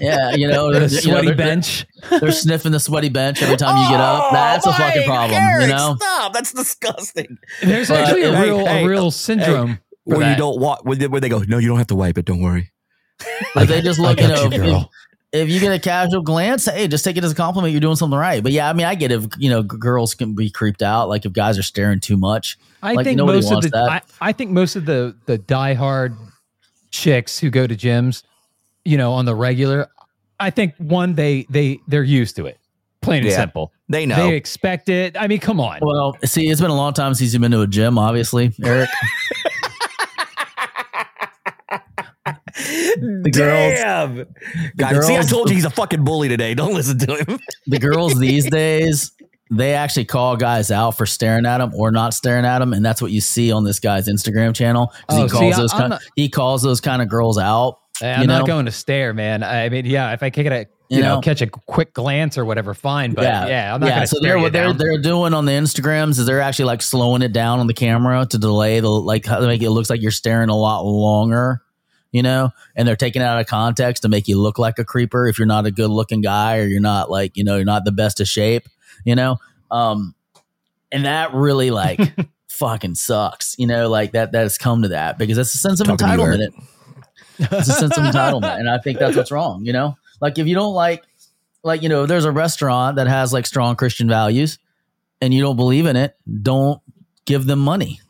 Yeah, 0.00 0.34
you 0.34 0.48
know, 0.48 0.72
The 0.72 0.80
they're, 0.80 0.88
you 0.88 0.94
know, 0.96 1.00
sweaty 1.00 1.26
they're- 1.28 1.36
bench. 1.36 1.86
They're 2.20 2.32
sniffing 2.32 2.72
the 2.72 2.80
sweaty 2.80 3.08
bench 3.10 3.42
every 3.42 3.56
time 3.56 3.76
you 3.82 3.88
get 3.90 4.00
up. 4.00 4.24
Oh, 4.24 4.34
That's 4.34 4.66
a 4.66 4.72
fucking 4.72 5.04
problem, 5.04 5.38
Eric, 5.40 5.62
you 5.62 5.68
know. 5.68 5.96
Stop. 6.00 6.32
That's 6.32 6.52
disgusting. 6.52 7.38
There's 7.62 7.88
But- 7.88 8.00
actually 8.00 8.22
a 8.22 8.34
Hey, 8.34 8.44
real 8.44 8.66
hey, 8.66 8.84
a 8.84 8.88
real 8.88 9.10
syndrome. 9.10 9.78
for 10.08 10.16
Where 10.18 10.30
you 10.30 10.36
don't 10.36 10.58
want, 10.60 10.84
where 10.84 10.96
they, 10.96 11.06
where 11.08 11.20
they 11.20 11.28
go, 11.28 11.40
no, 11.46 11.58
you 11.58 11.68
don't 11.68 11.78
have 11.78 11.86
to 11.88 11.94
wipe 11.94 12.16
it. 12.18 12.24
Don't 12.24 12.40
worry. 12.42 12.72
Like 13.54 13.68
they 13.68 13.82
just 13.82 13.98
look, 14.00 14.18
you 14.20 14.28
know, 14.28 14.44
you, 14.44 14.52
if, 14.52 14.62
girl. 14.62 14.90
If 15.32 15.48
you 15.48 15.60
get 15.60 15.72
a 15.72 15.78
casual 15.78 16.22
glance, 16.22 16.64
hey, 16.66 16.88
just 16.88 17.04
take 17.04 17.16
it 17.16 17.24
as 17.24 17.32
a 17.32 17.34
compliment. 17.34 17.72
You're 17.72 17.80
doing 17.80 17.96
something 17.96 18.18
right. 18.18 18.42
But 18.42 18.52
yeah, 18.52 18.68
I 18.68 18.72
mean, 18.72 18.86
I 18.86 18.94
get 18.94 19.12
if 19.12 19.26
you 19.38 19.48
know 19.50 19.62
g- 19.62 19.76
girls 19.78 20.14
can 20.14 20.34
be 20.34 20.50
creeped 20.50 20.82
out, 20.82 21.08
like 21.08 21.24
if 21.24 21.32
guys 21.32 21.58
are 21.58 21.62
staring 21.62 22.00
too 22.00 22.16
much. 22.16 22.58
I 22.82 22.94
Like, 22.94 23.04
think 23.04 23.16
nobody 23.18 23.40
most 23.40 23.52
of 23.66 23.70
the. 23.70 23.78
I, 23.78 24.00
I 24.20 24.32
think 24.32 24.50
most 24.50 24.76
of 24.76 24.86
the 24.86 25.14
the 25.26 25.38
diehard 25.38 26.16
chicks 26.90 27.38
who 27.38 27.50
go 27.50 27.66
to 27.66 27.76
gyms, 27.76 28.22
you 28.84 28.96
know, 28.96 29.12
on 29.12 29.24
the 29.24 29.34
regular, 29.34 29.88
I 30.40 30.50
think 30.50 30.74
one 30.78 31.14
they 31.14 31.46
they 31.50 31.78
they're 31.88 32.02
used 32.02 32.36
to 32.36 32.46
it. 32.46 32.58
Plain 33.02 33.22
and 33.22 33.30
Yeah. 33.30 33.36
simple. 33.36 33.72
They 33.88 34.06
know. 34.06 34.16
They 34.28 34.36
expect 34.36 34.88
it. 34.88 35.16
I 35.18 35.26
mean, 35.26 35.40
come 35.40 35.58
on. 35.60 35.78
Well, 35.82 36.16
see, 36.24 36.48
it's 36.48 36.60
been 36.60 36.70
a 36.70 36.76
long 36.76 36.92
time 36.92 37.14
since 37.14 37.32
you've 37.32 37.40
been 37.42 37.50
to 37.52 37.60
a 37.62 37.66
gym, 37.66 37.98
obviously, 37.98 38.52
Eric. 38.64 38.88
the 42.96 43.30
girls, 43.32 43.78
Damn. 43.78 44.26
Guys, 44.76 45.06
see, 45.06 45.16
I 45.16 45.22
told 45.22 45.48
you 45.48 45.54
he's 45.54 45.64
a 45.64 45.70
fucking 45.70 46.04
bully 46.04 46.28
today. 46.28 46.54
Don't 46.60 46.74
listen 46.74 46.98
to 46.98 47.16
him. 47.24 47.38
the 47.66 47.78
girls 47.78 48.18
these 48.18 48.48
days, 48.50 49.12
they 49.50 49.74
actually 49.74 50.04
call 50.04 50.36
guys 50.36 50.70
out 50.70 50.96
for 50.96 51.06
staring 51.06 51.46
at 51.46 51.58
them 51.58 51.72
or 51.74 51.90
not 51.90 52.14
staring 52.14 52.44
at 52.44 52.58
them, 52.60 52.72
and 52.72 52.84
that's 52.84 53.02
what 53.02 53.10
you 53.10 53.20
see 53.20 53.50
on 53.52 53.64
this 53.64 53.80
guy's 53.80 54.08
Instagram 54.08 54.54
channel. 54.54 54.92
Oh, 55.08 55.24
he 55.24 55.28
calls 55.28 55.54
I- 55.54 55.60
those 55.60 55.72
kind, 55.72 55.90
not, 55.90 56.02
he 56.16 56.28
calls 56.28 56.62
those 56.62 56.80
kind 56.80 57.02
of 57.02 57.08
girls 57.08 57.38
out. 57.38 57.78
I'm 58.02 58.22
you 58.22 58.26
not 58.28 58.46
going 58.46 58.64
to 58.64 58.72
stare, 58.72 59.12
man. 59.12 59.42
I 59.42 59.68
mean, 59.68 59.84
yeah, 59.84 60.12
if 60.14 60.22
I 60.22 60.30
can 60.30 60.44
get 60.44 60.52
a 60.52 60.66
you, 60.88 60.96
You 60.96 61.02
know, 61.02 61.14
know? 61.16 61.20
catch 61.20 61.42
a 61.42 61.46
quick 61.46 61.92
glance 61.92 62.38
or 62.38 62.44
whatever, 62.46 62.72
fine. 62.74 63.12
But 63.12 63.24
yeah, 63.24 63.74
I'm 63.74 63.80
not 63.80 63.90
going 63.90 64.00
to 64.00 64.06
so 64.06 64.16
stare 64.16 64.30
they're 64.32 64.38
what 64.40 64.52
they're 64.54 64.64
down. 64.68 64.78
they're 64.78 64.98
doing 65.02 65.34
on 65.34 65.44
the 65.44 65.52
Instagrams 65.52 66.18
is 66.18 66.24
they're 66.26 66.40
actually 66.40 66.64
like 66.64 66.80
slowing 66.82 67.20
it 67.22 67.32
down 67.32 67.60
on 67.60 67.66
the 67.66 67.74
camera 67.74 68.26
to 68.30 68.38
delay 68.38 68.80
the 68.80 68.88
like 68.88 69.26
how 69.26 69.38
to 69.38 69.46
make 69.46 69.60
it 69.62 69.70
looks 69.70 69.90
like 69.90 70.00
you're 70.02 70.10
staring 70.10 70.48
a 70.48 70.56
lot 70.56 70.82
longer, 70.84 71.62
you 72.12 72.22
know, 72.22 72.50
and 72.74 72.86
they're 72.86 72.96
taking 72.96 73.22
it 73.22 73.24
out 73.24 73.40
of 73.40 73.46
context 73.46 74.02
to 74.02 74.08
make 74.08 74.28
you 74.28 74.40
look 74.40 74.58
like 74.58 74.78
a 74.78 74.84
creeper 74.84 75.28
if 75.28 75.38
you're 75.38 75.46
not 75.46 75.66
a 75.66 75.70
good 75.70 75.90
looking 75.90 76.20
guy 76.20 76.58
or 76.58 76.64
you're 76.64 76.80
not 76.80 77.10
like 77.10 77.36
you 77.36 77.44
know 77.44 77.56
you're 77.56 77.64
not 77.64 77.84
the 77.84 77.92
best 77.92 78.20
of 78.20 78.28
shape, 78.28 78.68
you 79.04 79.14
know, 79.14 79.36
um, 79.70 80.14
and 80.92 81.04
that 81.04 81.32
really 81.34 81.70
like 81.70 82.00
fucking 82.48 82.94
sucks, 82.94 83.56
you 83.58 83.66
know, 83.66 83.88
like 83.88 84.12
that 84.12 84.32
that 84.32 84.42
has 84.42 84.58
come 84.58 84.82
to 84.82 84.88
that 84.88 85.18
because 85.18 85.36
that's 85.36 85.54
a 85.54 85.58
sense 85.58 85.80
of 85.80 85.86
Talking 85.86 86.06
entitlement. 86.06 86.40
Eric. 86.40 86.54
It's 87.52 87.68
a 87.68 87.72
sense 87.72 87.96
of 87.96 88.04
entitlement, 88.04 88.58
and 88.58 88.68
I 88.68 88.78
think 88.78 88.98
that's 88.98 89.16
what's 89.16 89.30
wrong. 89.30 89.64
You 89.64 89.72
know, 89.72 89.96
like 90.20 90.38
if 90.38 90.46
you 90.46 90.54
don't 90.54 90.74
like, 90.74 91.02
like 91.62 91.82
you 91.82 91.88
know, 91.88 92.06
there's 92.06 92.26
a 92.26 92.32
restaurant 92.32 92.96
that 92.96 93.06
has 93.06 93.32
like 93.32 93.46
strong 93.46 93.76
Christian 93.76 94.08
values, 94.08 94.58
and 95.22 95.32
you 95.32 95.40
don't 95.40 95.56
believe 95.56 95.86
in 95.86 95.96
it, 95.96 96.16
don't 96.42 96.82
give 97.24 97.46
them 97.46 97.60
money. 97.60 98.00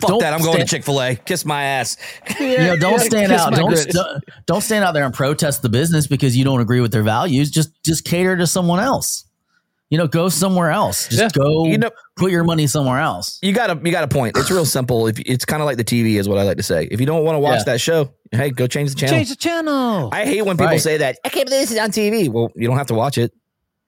Fuck 0.00 0.10
Don't 0.10 0.20
that. 0.20 0.34
I'm 0.34 0.42
going 0.42 0.58
to 0.58 0.64
Chick 0.66 0.84
fil 0.84 1.00
A. 1.00 1.16
Kiss 1.16 1.44
my 1.44 1.62
ass. 1.62 1.96
You 2.38 2.58
know, 2.58 2.76
don't 2.76 3.00
stand 3.12 3.32
out. 3.32 3.52
Don't, 3.54 3.68
grits. 3.68 3.86
don't 3.86 4.22
don't 4.46 4.60
stand 4.60 4.84
out 4.84 4.92
there 4.92 5.04
and 5.04 5.14
protest 5.14 5.62
the 5.62 5.68
business 5.70 6.06
because 6.06 6.36
you 6.36 6.44
don't 6.44 6.60
agree 6.60 6.80
with 6.80 6.92
their 6.92 7.02
values. 7.02 7.50
Just 7.50 7.70
just 7.82 8.04
cater 8.04 8.36
to 8.36 8.46
someone 8.46 8.78
else. 8.80 9.24
You 9.88 9.98
know, 9.98 10.08
go 10.08 10.28
somewhere 10.28 10.70
else. 10.70 11.06
Just 11.08 11.36
Yeah. 11.36 11.42
go. 11.42 11.64
You 11.66 11.78
know- 11.78 11.90
put 12.16 12.30
your 12.32 12.42
money 12.44 12.66
somewhere 12.66 12.98
else. 13.00 13.38
You 13.40 13.52
got 13.52 13.70
a 13.70 13.80
you 13.84 13.92
got 13.92 14.02
a 14.04 14.08
point. 14.08 14.36
It's 14.36 14.50
real 14.50 14.64
simple. 14.66 15.06
If 15.06 15.18
it's 15.20 15.44
kind 15.44 15.62
of 15.62 15.66
like 15.66 15.76
the 15.76 15.84
TV 15.84 16.16
is 16.18 16.28
what 16.28 16.38
I 16.38 16.42
like 16.42 16.56
to 16.56 16.62
say. 16.62 16.88
If 16.90 16.98
you 17.00 17.06
don't 17.06 17.24
want 17.24 17.36
to 17.36 17.40
watch 17.40 17.58
Yeah. 17.60 17.72
that 17.72 17.80
show, 17.80 18.10
hey, 18.32 18.50
go 18.50 18.66
change 18.66 18.90
the 18.90 18.96
channel. 18.96 19.14
Change 19.16 19.28
the 19.30 19.36
channel. 19.36 20.10
I 20.12 20.24
hate 20.24 20.42
when 20.42 20.56
people 20.56 20.72
Right. 20.72 20.80
say 20.80 20.96
that. 20.98 21.18
I 21.24 21.28
can't 21.28 21.46
believe 21.46 21.62
this 21.62 21.70
is 21.72 21.78
on 21.78 21.90
TV. 21.92 22.28
Well, 22.28 22.50
you 22.56 22.66
don't 22.66 22.76
have 22.76 22.88
to 22.88 22.94
watch 22.94 23.16
it. 23.16 23.32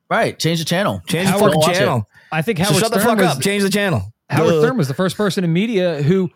Right. 0.08 0.38
Change 0.38 0.60
the 0.60 0.64
channel. 0.64 1.02
Change 1.06 1.26
Howard, 1.28 1.40
the 1.40 1.46
fucking 1.56 1.60
watch 1.60 1.70
it. 1.76 1.78
channel. 1.80 2.08
I 2.32 2.42
think 2.42 2.58
So 2.58 2.64
Howard 2.64 2.78
shut 2.80 2.92
the 2.92 3.00
fuck 3.00 3.18
was, 3.18 3.26
up. 3.36 3.40
Change 3.42 3.62
the 3.62 3.70
channel. 3.70 4.12
Howard 4.30 4.50
Duh. 4.50 4.60
Stern 4.62 4.76
was 4.76 4.88
the 4.88 4.94
first 4.94 5.16
person 5.16 5.44
in 5.44 5.52
media 5.52 6.02
who 6.02 6.30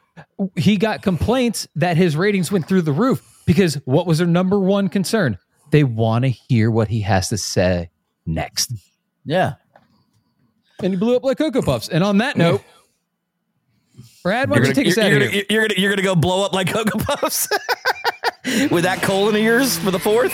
he 0.56 0.76
got 0.76 1.02
complaints 1.02 1.68
that 1.76 1.96
his 1.96 2.16
ratings 2.16 2.50
went 2.50 2.66
through 2.66 2.82
the 2.82 2.92
roof 2.92 3.22
because 3.46 3.74
what 3.84 4.06
was 4.06 4.18
their 4.18 4.26
number 4.26 4.58
one 4.58 4.88
concern? 4.88 5.38
They 5.70 5.84
want 5.84 6.24
to 6.24 6.28
hear 6.28 6.70
what 6.70 6.88
he 6.88 7.00
has 7.02 7.28
to 7.30 7.38
say 7.38 7.90
next. 8.26 8.72
Yeah. 9.24 9.54
And 10.82 10.92
he 10.92 10.98
blew 10.98 11.16
up 11.16 11.24
like 11.24 11.38
Cocoa 11.38 11.62
Puffs. 11.62 11.88
And 11.88 12.02
on 12.02 12.18
that 12.18 12.36
note, 12.36 12.62
Brad, 14.22 14.50
why 14.50 14.56
don't 14.58 14.66
you 14.66 14.74
take 14.74 14.86
us 14.86 14.96
you're, 14.96 15.04
out 15.04 15.10
you're 15.10 15.22
of 15.22 15.32
gonna, 15.32 15.44
you're 15.50 15.68
gonna 15.68 15.80
you're 15.80 15.90
gonna 15.90 16.02
go 16.02 16.14
blow 16.14 16.44
up 16.44 16.52
like 16.52 16.72
Cocoa 16.72 16.98
Puffs 16.98 17.48
with 18.70 18.84
that 18.84 19.00
colon 19.02 19.34
of 19.34 19.42
yours 19.42 19.78
for 19.78 19.90
the 19.90 19.98
fourth. 19.98 20.32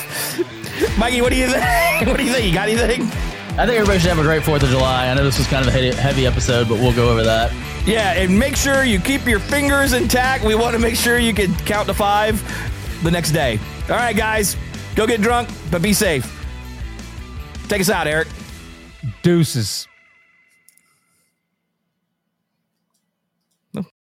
Mikey, 0.99 1.23
what 1.23 1.31
do 1.31 1.37
you 1.37 1.49
think? 1.49 1.65
What 2.07 2.17
do 2.17 2.25
you 2.25 2.33
think? 2.33 2.47
You 2.47 2.55
got 2.55 2.69
anything? 2.69 3.11
I 3.59 3.67
think 3.67 3.77
everybody 3.77 3.99
should 3.99 4.11
have 4.11 4.21
a 4.21 4.23
great 4.23 4.45
Fourth 4.45 4.63
of 4.63 4.69
July. 4.69 5.09
I 5.09 5.15
know 5.15 5.25
this 5.25 5.37
was 5.37 5.49
kind 5.49 5.67
of 5.67 5.75
a 5.75 5.77
heavy, 5.77 5.93
heavy 5.93 6.27
episode, 6.29 6.69
but 6.69 6.79
we'll 6.79 6.95
go 6.95 7.11
over 7.11 7.25
that. 7.25 7.53
Yeah, 7.85 8.13
and 8.13 8.39
make 8.39 8.55
sure 8.55 8.85
you 8.85 9.01
keep 9.01 9.27
your 9.27 9.41
fingers 9.41 9.95
intact. 9.95 10.45
We 10.45 10.55
want 10.55 10.75
to 10.75 10.79
make 10.79 10.95
sure 10.95 11.19
you 11.19 11.35
can 11.35 11.53
count 11.67 11.89
to 11.89 11.95
five 11.95 12.41
the 13.03 13.11
next 13.11 13.33
day. 13.33 13.59
All 13.89 13.97
right, 13.97 14.17
guys, 14.17 14.57
go 14.95 15.09
get 15.09 15.23
drunk, 15.23 15.49
but 15.73 15.83
be 15.83 15.93
safe. 15.93 16.33
Take 17.67 17.81
us 17.81 17.91
out, 17.91 18.07
Eric. 18.07 18.29
Deuces. 19.23 19.89